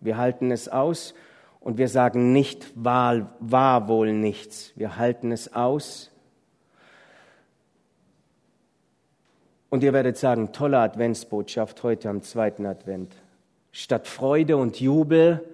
Wir 0.00 0.16
halten 0.16 0.50
es 0.50 0.68
aus 0.68 1.14
und 1.68 1.76
wir 1.76 1.88
sagen 1.88 2.32
nicht, 2.32 2.72
war, 2.76 3.36
war 3.40 3.88
wohl 3.88 4.14
nichts. 4.14 4.72
Wir 4.76 4.96
halten 4.96 5.30
es 5.30 5.52
aus. 5.52 6.10
Und 9.68 9.82
ihr 9.82 9.92
werdet 9.92 10.16
sagen, 10.16 10.52
tolle 10.54 10.78
Adventsbotschaft 10.78 11.82
heute 11.82 12.08
am 12.08 12.22
zweiten 12.22 12.64
Advent. 12.64 13.14
Statt 13.70 14.08
Freude 14.08 14.56
und 14.56 14.80
Jubel 14.80 15.44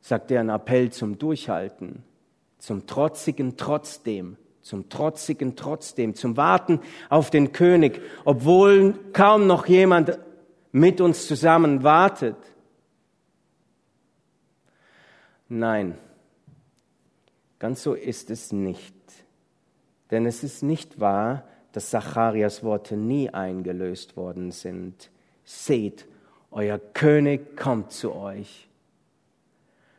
sagt 0.00 0.30
er 0.30 0.40
einen 0.40 0.48
Appell 0.48 0.90
zum 0.90 1.18
Durchhalten, 1.18 2.02
zum 2.56 2.86
trotzigen 2.86 3.58
Trotzdem, 3.58 4.38
zum 4.62 4.88
trotzigen 4.88 5.54
Trotzdem, 5.54 6.14
zum 6.14 6.38
Warten 6.38 6.80
auf 7.10 7.28
den 7.28 7.52
König, 7.52 8.00
obwohl 8.24 8.94
kaum 9.12 9.46
noch 9.46 9.66
jemand 9.66 10.18
mit 10.70 11.02
uns 11.02 11.28
zusammen 11.28 11.82
wartet. 11.82 12.36
Nein, 15.54 15.98
ganz 17.58 17.82
so 17.82 17.92
ist 17.92 18.30
es 18.30 18.52
nicht. 18.52 18.94
Denn 20.10 20.24
es 20.24 20.42
ist 20.42 20.62
nicht 20.62 20.98
wahr, 20.98 21.44
dass 21.72 21.90
Zacharias 21.90 22.64
Worte 22.64 22.96
nie 22.96 23.28
eingelöst 23.28 24.16
worden 24.16 24.50
sind. 24.50 25.10
Seht, 25.44 26.06
euer 26.50 26.78
König 26.78 27.54
kommt 27.54 27.92
zu 27.92 28.14
euch. 28.14 28.66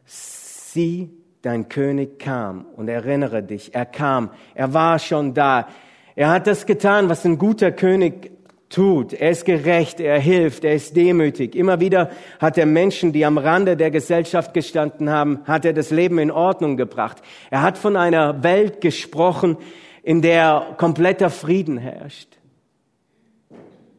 Sieh, 0.06 1.12
dein 1.44 1.70
König 1.70 2.18
kam 2.18 2.66
und 2.76 2.88
erinnere 2.88 3.44
dich, 3.44 3.76
er 3.76 3.86
kam, 3.86 4.32
er 4.56 4.74
war 4.74 4.98
schon 4.98 5.36
da. 5.36 5.68
Er 6.16 6.32
hat 6.32 6.48
das 6.48 6.66
getan, 6.66 7.10
was 7.10 7.26
ein 7.26 7.38
guter 7.38 7.72
König 7.72 8.32
tut. 8.74 9.14
Er 9.14 9.30
ist 9.30 9.46
gerecht, 9.46 10.00
er 10.00 10.20
hilft, 10.20 10.64
er 10.66 10.74
ist 10.74 10.96
demütig. 10.96 11.56
Immer 11.56 11.80
wieder 11.80 12.10
hat 12.40 12.58
er 12.58 12.66
Menschen, 12.66 13.14
die 13.14 13.26
am 13.26 13.38
Rande 13.38 13.78
der 13.78 13.92
Gesellschaft 13.92 14.54
gestanden 14.54 15.10
haben, 15.10 15.42
hat 15.46 15.64
er 15.64 15.74
das 15.74 15.92
Leben 15.92 16.18
in 16.18 16.32
Ordnung 16.32 16.76
gebracht. 16.76 17.22
Er 17.52 17.62
hat 17.62 17.78
von 17.78 17.96
einer 17.96 18.44
Welt 18.44 18.82
gesprochen, 18.82 19.58
in 20.02 20.22
der 20.22 20.76
kompletter 20.78 21.30
Frieden 21.30 21.78
herrscht. 21.78 22.38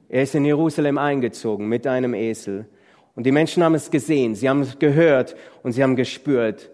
Er 0.09 0.25
ist 0.25 0.35
in 0.35 0.45
Jerusalem 0.45 0.99
eingezogen 0.99 1.69
mit 1.69 1.87
einem 1.87 2.13
Esel. 2.13 2.67
Und 3.15 3.25
die 3.25 3.33
Menschen 3.33 3.63
haben 3.63 3.75
es 3.75 3.91
gesehen, 3.91 4.35
sie 4.35 4.49
haben 4.49 4.63
es 4.63 4.79
gehört 4.79 5.37
und 5.63 5.73
sie 5.73 5.83
haben 5.83 5.97
gespürt. 5.97 6.71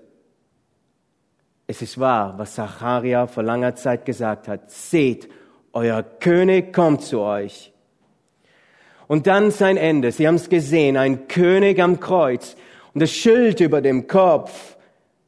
Es 1.67 1.83
ist 1.83 2.01
wahr, 2.01 2.35
was 2.39 2.55
Zacharia 2.55 3.27
vor 3.27 3.43
langer 3.43 3.77
Zeit 3.77 4.05
gesagt 4.05 4.49
hat. 4.49 4.71
Seht, 4.71 5.29
euer 5.73 6.03
König 6.03 6.73
kommt 6.73 7.03
zu 7.03 7.21
euch. 7.21 7.73
Und 9.11 9.27
dann 9.27 9.51
sein 9.51 9.77
Ende. 9.77 10.13
Sie 10.13 10.29
haben 10.29 10.37
es 10.37 10.49
gesehen, 10.49 10.97
ein 10.97 11.27
König 11.27 11.81
am 11.81 11.99
Kreuz 11.99 12.55
und 12.95 13.03
das 13.03 13.11
Schild 13.11 13.59
über 13.59 13.81
dem 13.81 14.07
Kopf, 14.07 14.77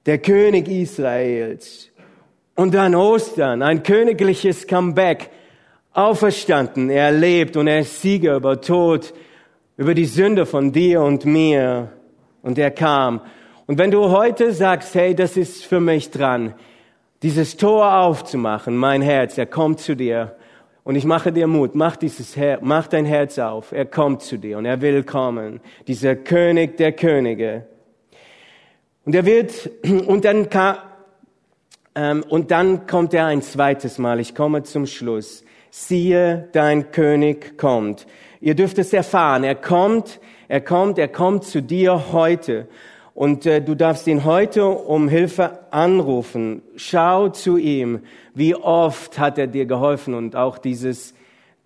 der 0.06 0.18
König 0.18 0.68
Israels. 0.68 1.90
Und 2.54 2.74
dann 2.74 2.94
Ostern, 2.94 3.60
ein 3.60 3.82
königliches 3.82 4.68
Comeback, 4.68 5.30
auferstanden, 5.94 6.90
er 6.90 7.10
lebt 7.10 7.56
und 7.56 7.66
er 7.66 7.80
ist 7.80 8.00
Sieger 8.00 8.36
über 8.36 8.60
Tod, 8.60 9.12
über 9.76 9.94
die 9.94 10.06
Sünde 10.06 10.46
von 10.46 10.70
dir 10.70 11.02
und 11.02 11.24
mir. 11.24 11.90
Und 12.42 12.58
er 12.58 12.70
kam. 12.70 13.20
Und 13.66 13.78
wenn 13.78 13.90
du 13.90 14.10
heute 14.10 14.52
sagst, 14.52 14.94
hey, 14.94 15.12
das 15.12 15.36
ist 15.36 15.64
für 15.64 15.80
mich 15.80 16.12
dran, 16.12 16.54
dieses 17.24 17.56
Tor 17.56 17.92
aufzumachen, 17.96 18.76
mein 18.76 19.02
Herz, 19.02 19.36
er 19.38 19.46
kommt 19.46 19.80
zu 19.80 19.96
dir 19.96 20.36
und 20.84 20.96
ich 20.96 21.04
mache 21.04 21.32
dir 21.32 21.46
Mut, 21.46 21.74
mach, 21.74 21.96
dieses 21.96 22.36
Her 22.36 22.58
mach 22.60 22.88
dein 22.88 23.04
Herz 23.04 23.38
auf. 23.38 23.72
Er 23.72 23.86
kommt 23.86 24.22
zu 24.22 24.36
dir 24.36 24.58
und 24.58 24.64
er 24.64 24.80
will 24.80 25.04
kommen. 25.04 25.60
Dieser 25.86 26.16
König 26.16 26.76
der 26.76 26.92
Könige. 26.92 27.66
Und 29.04 29.14
er 29.14 29.24
wird, 29.24 29.70
und 30.06 30.24
dann, 30.24 30.48
ähm, 31.94 32.24
und 32.28 32.50
dann 32.50 32.86
kommt 32.86 33.14
er 33.14 33.26
ein 33.26 33.42
zweites 33.42 33.98
Mal. 33.98 34.18
Ich 34.18 34.34
komme 34.34 34.64
zum 34.64 34.86
Schluss. 34.86 35.44
Siehe, 35.70 36.48
dein 36.52 36.90
König 36.90 37.56
kommt. 37.56 38.06
Ihr 38.40 38.56
dürft 38.56 38.78
es 38.78 38.92
erfahren. 38.92 39.44
Er 39.44 39.54
kommt, 39.54 40.20
er 40.48 40.60
kommt, 40.60 40.98
er 40.98 41.08
kommt 41.08 41.44
zu 41.44 41.62
dir 41.62 42.12
heute. 42.12 42.66
Und 43.14 43.44
äh, 43.46 43.60
du 43.60 43.74
darfst 43.74 44.06
ihn 44.06 44.24
heute 44.24 44.66
um 44.66 45.08
Hilfe 45.08 45.58
anrufen. 45.70 46.62
Schau 46.76 47.28
zu 47.28 47.56
ihm. 47.58 48.00
Wie 48.34 48.54
oft 48.54 49.18
hat 49.18 49.38
er 49.38 49.46
dir 49.46 49.66
geholfen 49.66 50.14
und 50.14 50.34
auch 50.34 50.58
dieses, 50.58 51.14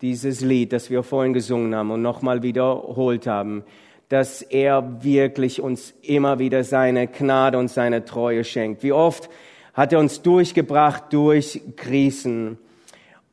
dieses 0.02 0.40
Lied, 0.40 0.72
das 0.72 0.90
wir 0.90 1.02
vorhin 1.02 1.32
gesungen 1.32 1.74
haben 1.74 1.90
und 1.90 2.02
nochmal 2.02 2.42
wiederholt 2.42 3.26
haben, 3.26 3.64
dass 4.08 4.42
er 4.42 5.02
wirklich 5.04 5.60
uns 5.60 5.94
immer 6.02 6.38
wieder 6.38 6.64
seine 6.64 7.06
Gnade 7.06 7.58
und 7.58 7.68
seine 7.68 8.04
Treue 8.04 8.44
schenkt. 8.44 8.82
Wie 8.82 8.92
oft 8.92 9.28
hat 9.76 9.92
er 9.92 9.98
uns 9.98 10.22
durchgebracht 10.22 11.04
durch 11.10 11.60
Krisen. 11.76 12.56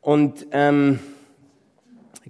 Und 0.02 0.46
ähm, 0.52 1.00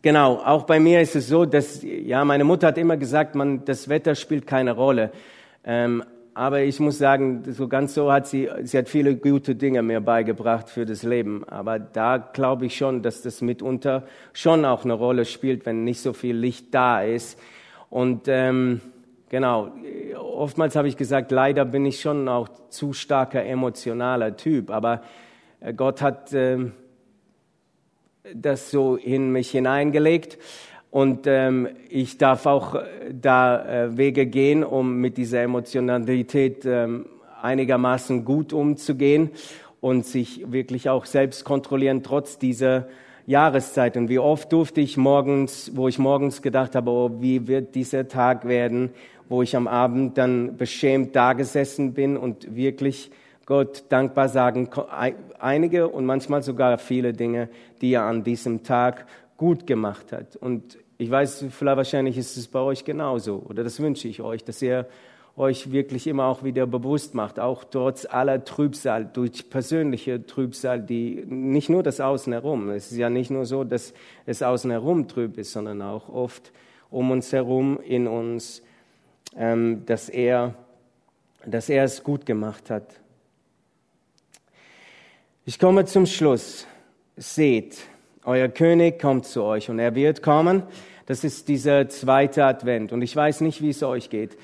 genau, 0.03 0.35
auch 0.35 0.63
bei 0.63 0.79
mir 0.79 1.01
ist 1.01 1.15
es 1.15 1.27
so, 1.27 1.45
dass 1.45 1.81
ja 1.81 2.23
meine 2.23 2.43
Mutter 2.43 2.67
hat 2.67 2.77
immer 2.77 2.95
gesagt, 2.95 3.33
man 3.33 3.65
das 3.65 3.89
Wetter 3.89 4.13
spielt 4.13 4.45
keine 4.45 4.73
Rolle. 4.73 5.11
Ähm, 5.63 6.03
aber 6.35 6.63
ich 6.63 6.79
muss 6.79 6.97
sagen, 6.97 7.43
so 7.51 7.67
ganz 7.67 7.93
so 7.93 8.11
hat 8.11 8.25
sie, 8.27 8.49
sie 8.63 8.77
hat 8.77 8.89
viele 8.89 9.15
gute 9.15 9.55
Dinge 9.55 9.83
mir 9.83 10.01
beigebracht 10.01 10.67
für 10.69 10.85
das 10.85 11.03
Leben. 11.03 11.43
Aber 11.47 11.77
da 11.77 12.17
glaube 12.17 12.65
ich 12.65 12.75
schon, 12.75 13.03
dass 13.03 13.21
das 13.21 13.41
mitunter 13.41 14.07
schon 14.33 14.65
auch 14.65 14.83
eine 14.83 14.93
Rolle 14.93 15.25
spielt, 15.25 15.65
wenn 15.67 15.83
nicht 15.83 16.01
so 16.01 16.11
viel 16.11 16.35
Licht 16.35 16.73
da 16.73 17.03
ist. 17.03 17.39
Und 17.91 18.27
ähm, 18.27 18.81
genau, 19.29 19.71
oftmals 20.17 20.75
habe 20.75 20.87
ich 20.87 20.97
gesagt, 20.97 21.31
leider 21.31 21.65
bin 21.65 21.85
ich 21.85 22.01
schon 22.01 22.27
auch 22.27 22.49
zu 22.69 22.93
starker 22.93 23.45
emotionaler 23.45 24.35
Typ. 24.35 24.71
Aber 24.71 25.03
äh, 25.59 25.71
Gott 25.73 26.01
hat 26.01 26.33
äh, 26.33 26.57
das 28.33 28.71
so 28.71 28.95
in 28.95 29.31
mich 29.31 29.51
hineingelegt. 29.51 30.39
Und 30.93 31.25
ähm, 31.25 31.69
ich 31.89 32.19
darf 32.19 32.45
auch 32.45 32.75
äh, 32.75 32.81
da 33.19 33.85
äh, 33.85 33.97
Wege 33.97 34.27
gehen, 34.27 34.63
um 34.63 34.97
mit 34.97 35.17
dieser 35.17 35.41
Emotionalität 35.41 36.65
ähm, 36.65 37.07
einigermaßen 37.41 38.23
gut 38.25 38.53
umzugehen 38.53 39.31
und 39.81 40.05
sich 40.05 40.51
wirklich 40.51 40.89
auch 40.89 41.05
selbst 41.05 41.45
kontrollieren, 41.45 42.03
trotz 42.03 42.37
dieser 42.37 42.89
Jahreszeit. 43.25 43.97
Und 43.97 44.07
wie 44.07 44.19
oft 44.19 44.53
durfte 44.53 44.81
ich 44.81 44.95
morgens, 44.95 45.71
wo 45.73 45.87
ich 45.87 45.97
morgens 45.97 46.43
gedacht 46.43 46.75
habe, 46.75 46.91
oh, 46.91 47.09
wie 47.21 47.47
wird 47.47 47.73
dieser 47.73 48.07
Tag 48.07 48.47
werden, 48.47 48.91
wo 49.29 49.41
ich 49.41 49.55
am 49.55 49.67
Abend 49.67 50.19
dann 50.19 50.57
beschämt 50.57 51.15
da 51.15 51.33
gesessen 51.33 51.95
bin 51.95 52.17
und 52.17 52.55
wirklich 52.55 53.09
Gott 53.47 53.85
dankbar 53.89 54.29
sagen, 54.29 54.69
einige 55.39 55.87
und 55.87 56.05
manchmal 56.05 56.43
sogar 56.43 56.77
viele 56.77 57.13
Dinge, 57.13 57.49
die 57.81 57.93
er 57.93 58.03
an 58.03 58.23
diesem 58.23 58.61
Tag 58.61 59.07
gut 59.37 59.65
gemacht 59.65 60.11
hat. 60.11 60.35
Und 60.35 60.77
ich 60.97 61.09
weiß, 61.09 61.45
wahrscheinlich 61.59 62.17
ist 62.17 62.37
es 62.37 62.47
bei 62.47 62.59
euch 62.59 62.85
genauso, 62.85 63.43
oder 63.47 63.63
das 63.63 63.79
wünsche 63.79 64.07
ich 64.07 64.21
euch, 64.21 64.43
dass 64.43 64.61
ihr 64.61 64.87
euch 65.35 65.71
wirklich 65.71 66.05
immer 66.05 66.25
auch 66.25 66.43
wieder 66.43 66.67
bewusst 66.67 67.15
macht, 67.15 67.39
auch 67.39 67.63
trotz 67.63 68.05
aller 68.05 68.45
Trübsal, 68.45 69.05
durch 69.05 69.49
persönliche 69.49 70.25
Trübsal, 70.25 70.81
die 70.81 71.25
nicht 71.25 71.69
nur 71.69 71.81
das 71.81 71.99
Außen 71.99 72.31
herum, 72.33 72.69
es 72.69 72.91
ist 72.91 72.97
ja 72.97 73.09
nicht 73.09 73.31
nur 73.31 73.45
so, 73.45 73.63
dass 73.63 73.93
es 74.25 74.43
außen 74.43 74.69
herum 74.69 75.07
trüb 75.07 75.37
ist, 75.37 75.51
sondern 75.51 75.81
auch 75.81 76.09
oft 76.09 76.51
um 76.91 77.09
uns 77.09 77.33
herum, 77.33 77.79
in 77.83 78.07
uns, 78.07 78.61
ähm, 79.35 79.83
dass, 79.87 80.09
er, 80.09 80.53
dass 81.43 81.67
er 81.69 81.85
es 81.85 82.03
gut 82.03 82.25
gemacht 82.27 82.69
hat. 82.69 82.99
Ich 85.45 85.57
komme 85.57 85.85
zum 85.85 86.05
Schluss. 86.05 86.67
Seht, 87.15 87.77
euer 88.25 88.47
König 88.47 88.99
kommt 88.99 89.25
zu 89.25 89.43
euch 89.43 89.69
und 89.69 89.79
er 89.79 89.95
wird 89.95 90.21
kommen. 90.21 90.63
Das 91.05 91.23
ist 91.23 91.47
dieser 91.47 91.89
zweite 91.89 92.45
Advent. 92.45 92.93
Und 92.93 93.01
ich 93.01 93.15
weiß 93.15 93.41
nicht, 93.41 93.61
wie 93.61 93.69
es 93.69 93.83
euch 93.83 94.09
geht. 94.09 94.37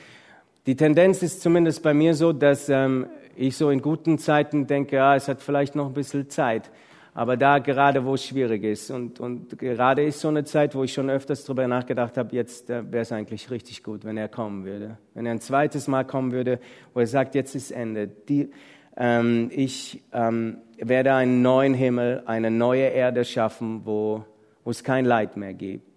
Die 0.66 0.76
Tendenz 0.76 1.24
ist 1.24 1.42
zumindest 1.42 1.82
bei 1.84 1.94
mir 1.94 2.14
so, 2.14 2.34
dass 2.34 2.68
ähm, 2.70 3.08
ich 3.36 3.56
so 3.56 3.70
in 3.70 3.82
guten 3.82 4.20
Zeiten 4.20 4.68
denke, 4.68 4.98
ja, 4.98 5.16
es 5.16 5.28
hat 5.28 5.42
vielleicht 5.42 5.76
noch 5.76 5.88
ein 5.88 5.94
bisschen 5.94 6.30
Zeit. 6.30 6.70
Aber 7.14 7.38
da 7.38 7.60
gerade, 7.60 8.06
wo 8.06 8.14
es 8.14 8.26
schwierig 8.26 8.64
ist. 8.64 8.92
Und, 8.92 9.20
und 9.20 9.58
gerade 9.58 10.04
ist 10.04 10.20
so 10.20 10.28
eine 10.28 10.44
Zeit, 10.44 10.76
wo 10.76 10.84
ich 10.84 10.94
schon 10.94 11.10
öfters 11.10 11.44
darüber 11.44 11.68
nachgedacht 11.68 12.18
habe, 12.18 12.36
jetzt 12.36 12.70
äh, 12.70 12.92
wäre 12.92 13.04
es 13.04 13.12
eigentlich 13.12 13.50
richtig 13.50 13.84
gut, 13.84 14.04
wenn 14.04 14.18
er 14.18 14.28
kommen 14.28 14.66
würde. 14.66 14.98
Wenn 15.14 15.26
er 15.26 15.32
ein 15.32 15.42
zweites 15.42 15.88
Mal 15.88 16.04
kommen 16.04 16.34
würde, 16.34 16.60
wo 16.94 17.00
er 17.00 17.08
sagt, 17.08 17.36
jetzt 17.36 17.56
ist 17.56 17.72
Ende. 17.72 18.08
Die, 18.08 18.52
ähm, 19.00 19.50
ich 19.52 20.04
ähm, 20.12 20.58
werde 20.78 21.14
einen 21.14 21.42
neuen 21.42 21.74
Himmel, 21.74 22.22
eine 22.26 22.52
neue 22.52 22.88
Erde 22.88 23.24
schaffen, 23.24 23.86
wo, 23.86 24.26
wo 24.66 24.70
es 24.70 24.84
kein 24.84 25.06
Leid 25.06 25.38
mehr 25.38 25.54
gibt. 25.54 25.88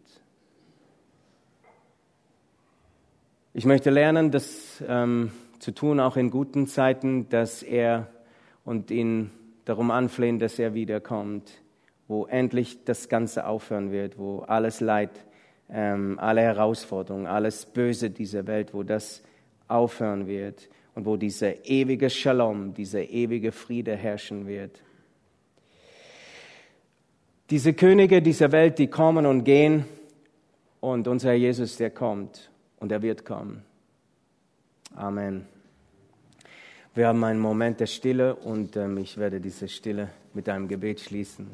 Ich 3.53 3.67
möchte 3.67 3.91
lernen, 3.91 4.31
das 4.31 4.83
ähm, 4.87 5.33
zu 5.59 5.73
tun, 5.73 6.01
auch 6.01 6.17
in 6.17 6.31
guten 6.31 6.69
Zeiten, 6.69 7.29
dass 7.29 7.63
er 7.63 8.07
und 8.65 8.91
ihn 8.91 9.31
darum 9.65 9.91
anflehen, 9.91 10.39
dass 10.39 10.59
er 10.59 10.73
wiederkommt, 10.73 11.51
wo 12.07 12.27
endlich 12.27 12.85
das 12.85 13.09
Ganze 13.09 13.47
aufhören 13.47 13.91
wird, 13.91 14.17
wo 14.17 14.41
alles 14.41 14.81
Leid, 14.81 15.11
ähm, 15.69 16.19
alle 16.21 16.41
Herausforderungen, 16.41 17.27
alles 17.27 17.67
Böse 17.67 18.11
dieser 18.11 18.47
Welt, 18.47 18.73
wo 18.73 18.85
das 18.85 19.23
aufhören 19.67 20.29
wird 20.29 20.69
und 20.95 21.07
wo 21.07 21.17
dieser 21.17 21.65
ewige 21.67 22.11
Shalom, 22.11 22.75
dieser 22.75 23.09
ewige 23.09 23.53
Friede 23.53 23.97
herrschen 23.97 24.47
wird. 24.47 24.83
Diese 27.51 27.73
Könige 27.75 28.23
dieser 28.23 28.53
Welt, 28.53 28.79
die 28.79 28.87
kommen 28.87 29.27
und 29.27 29.45
gehen 29.45 29.85
und 30.81 31.07
unser 31.09 31.33
Jesus, 31.33 31.77
der 31.77 31.91
kommt 31.91 32.51
und 32.79 32.93
er 32.93 33.03
wird 33.03 33.25
kommen. 33.25 33.63
Amen. 34.95 35.47
Wir 36.95 37.09
haben 37.09 37.25
einen 37.25 37.41
Moment 37.41 37.81
der 37.81 37.87
Stille 37.87 38.35
und 38.35 38.77
ähm, 38.77 38.99
ich 38.99 39.17
werde 39.17 39.41
diese 39.41 39.67
Stille 39.69 40.11
mit 40.35 40.49
einem 40.49 40.69
Gebet 40.69 41.01
schließen. 41.01 41.49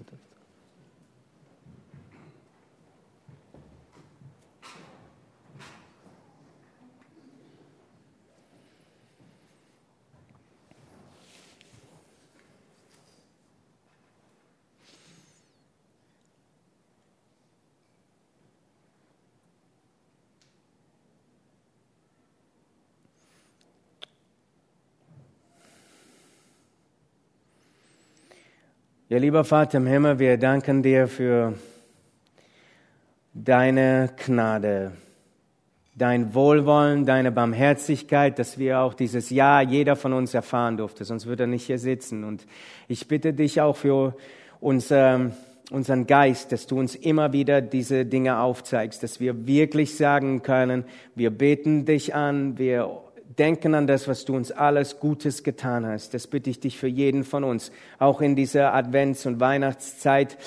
Ja, 29.10 29.16
lieber 29.16 29.42
Vater 29.42 29.78
im 29.78 29.86
Himmel, 29.86 30.18
wir 30.18 30.36
danken 30.36 30.82
dir 30.82 31.08
für 31.08 31.54
deine 33.32 34.10
Gnade, 34.22 34.92
dein 35.94 36.34
Wohlwollen, 36.34 37.06
deine 37.06 37.32
Barmherzigkeit, 37.32 38.38
dass 38.38 38.58
wir 38.58 38.80
auch 38.80 38.92
dieses 38.92 39.30
Jahr 39.30 39.62
jeder 39.62 39.96
von 39.96 40.12
uns 40.12 40.34
erfahren 40.34 40.76
durfte, 40.76 41.06
sonst 41.06 41.24
würde 41.24 41.44
er 41.44 41.46
nicht 41.46 41.64
hier 41.64 41.78
sitzen. 41.78 42.22
Und 42.22 42.44
ich 42.86 43.08
bitte 43.08 43.32
dich 43.32 43.62
auch 43.62 43.76
für 43.76 44.14
unser, 44.60 45.30
unseren 45.70 46.06
Geist, 46.06 46.52
dass 46.52 46.66
du 46.66 46.78
uns 46.78 46.94
immer 46.94 47.32
wieder 47.32 47.62
diese 47.62 48.04
Dinge 48.04 48.38
aufzeigst, 48.40 49.02
dass 49.02 49.20
wir 49.20 49.46
wirklich 49.46 49.96
sagen 49.96 50.42
können, 50.42 50.84
wir 51.14 51.30
beten 51.30 51.86
dich 51.86 52.14
an, 52.14 52.58
wir 52.58 53.07
denken 53.36 53.74
an 53.74 53.86
das, 53.86 54.08
was 54.08 54.24
du 54.24 54.36
uns 54.36 54.50
alles 54.50 55.00
Gutes 55.00 55.42
getan 55.42 55.86
hast. 55.86 56.14
Das 56.14 56.26
bitte 56.26 56.50
ich 56.50 56.60
dich 56.60 56.78
für 56.78 56.86
jeden 56.86 57.24
von 57.24 57.44
uns, 57.44 57.70
auch 57.98 58.20
in 58.20 58.36
dieser 58.36 58.74
Advents- 58.74 59.26
und 59.26 59.40
Weihnachtszeit. 59.40 60.38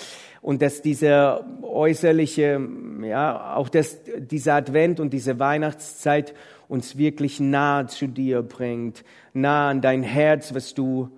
Und 0.41 0.61
dass 0.61 0.81
diese 0.81 1.43
äußerliche, 1.61 2.59
ja, 3.03 3.55
auch 3.55 3.69
dass 3.69 3.99
dieser 4.17 4.55
Advent 4.55 4.99
und 4.99 5.13
diese 5.13 5.37
Weihnachtszeit 5.37 6.33
uns 6.67 6.97
wirklich 6.97 7.39
nahe 7.39 7.85
zu 7.87 8.07
dir 8.07 8.41
bringt, 8.41 9.03
nah 9.33 9.69
an 9.69 9.81
dein 9.81 10.01
Herz, 10.01 10.55
was 10.55 10.73
du, 10.73 11.09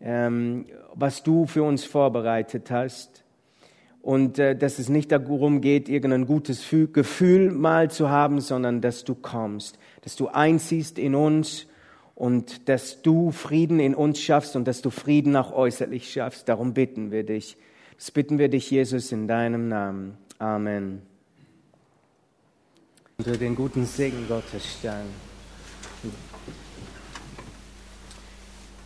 ähm, 0.00 0.66
was 0.94 1.22
du 1.22 1.46
für 1.46 1.62
uns 1.62 1.84
vorbereitet 1.84 2.70
hast 2.70 3.21
und 4.02 4.40
äh, 4.40 4.56
dass 4.56 4.80
es 4.80 4.88
nicht 4.88 5.12
darum 5.12 5.60
geht, 5.60 5.88
irgendein 5.88 6.26
gutes 6.26 6.68
Gefühl 6.68 7.52
mal 7.52 7.90
zu 7.90 8.10
haben, 8.10 8.40
sondern 8.40 8.80
dass 8.80 9.04
du 9.04 9.14
kommst, 9.14 9.78
dass 10.02 10.16
du 10.16 10.28
einziehst 10.28 10.98
in 10.98 11.14
uns 11.14 11.66
und 12.16 12.68
dass 12.68 13.00
du 13.02 13.30
Frieden 13.30 13.78
in 13.78 13.94
uns 13.94 14.20
schaffst 14.20 14.56
und 14.56 14.66
dass 14.66 14.82
du 14.82 14.90
Frieden 14.90 15.36
auch 15.36 15.52
äußerlich 15.52 16.12
schaffst. 16.12 16.48
Darum 16.48 16.74
bitten 16.74 17.12
wir 17.12 17.22
dich. 17.22 17.56
Das 17.96 18.10
bitten 18.10 18.38
wir 18.38 18.48
dich, 18.48 18.70
Jesus, 18.70 19.12
in 19.12 19.28
deinem 19.28 19.68
Namen. 19.68 20.18
Amen. 20.38 21.02
Unter 23.18 23.36
den 23.36 23.54
guten 23.54 23.86
Segen 23.86 24.26
Gottes 24.26 24.78
stellen. 24.78 25.06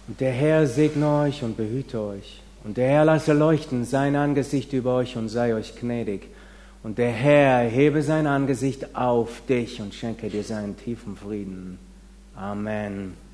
Und 0.06 0.20
der 0.20 0.32
Herr 0.32 0.66
segne 0.66 1.08
euch 1.08 1.42
und 1.42 1.56
behüte 1.56 2.00
euch. 2.00 2.42
Und 2.66 2.78
der 2.78 2.88
Herr 2.88 3.04
lasse 3.04 3.32
leuchten 3.32 3.84
sein 3.84 4.16
Angesicht 4.16 4.72
über 4.72 4.96
euch 4.96 5.16
und 5.16 5.28
sei 5.28 5.54
euch 5.54 5.76
gnädig. 5.76 6.28
Und 6.82 6.98
der 6.98 7.12
Herr 7.12 7.60
hebe 7.60 8.02
sein 8.02 8.26
Angesicht 8.26 8.96
auf 8.96 9.40
dich 9.48 9.80
und 9.80 9.94
schenke 9.94 10.28
dir 10.28 10.42
seinen 10.42 10.76
tiefen 10.76 11.16
Frieden. 11.16 11.78
Amen. 12.34 13.25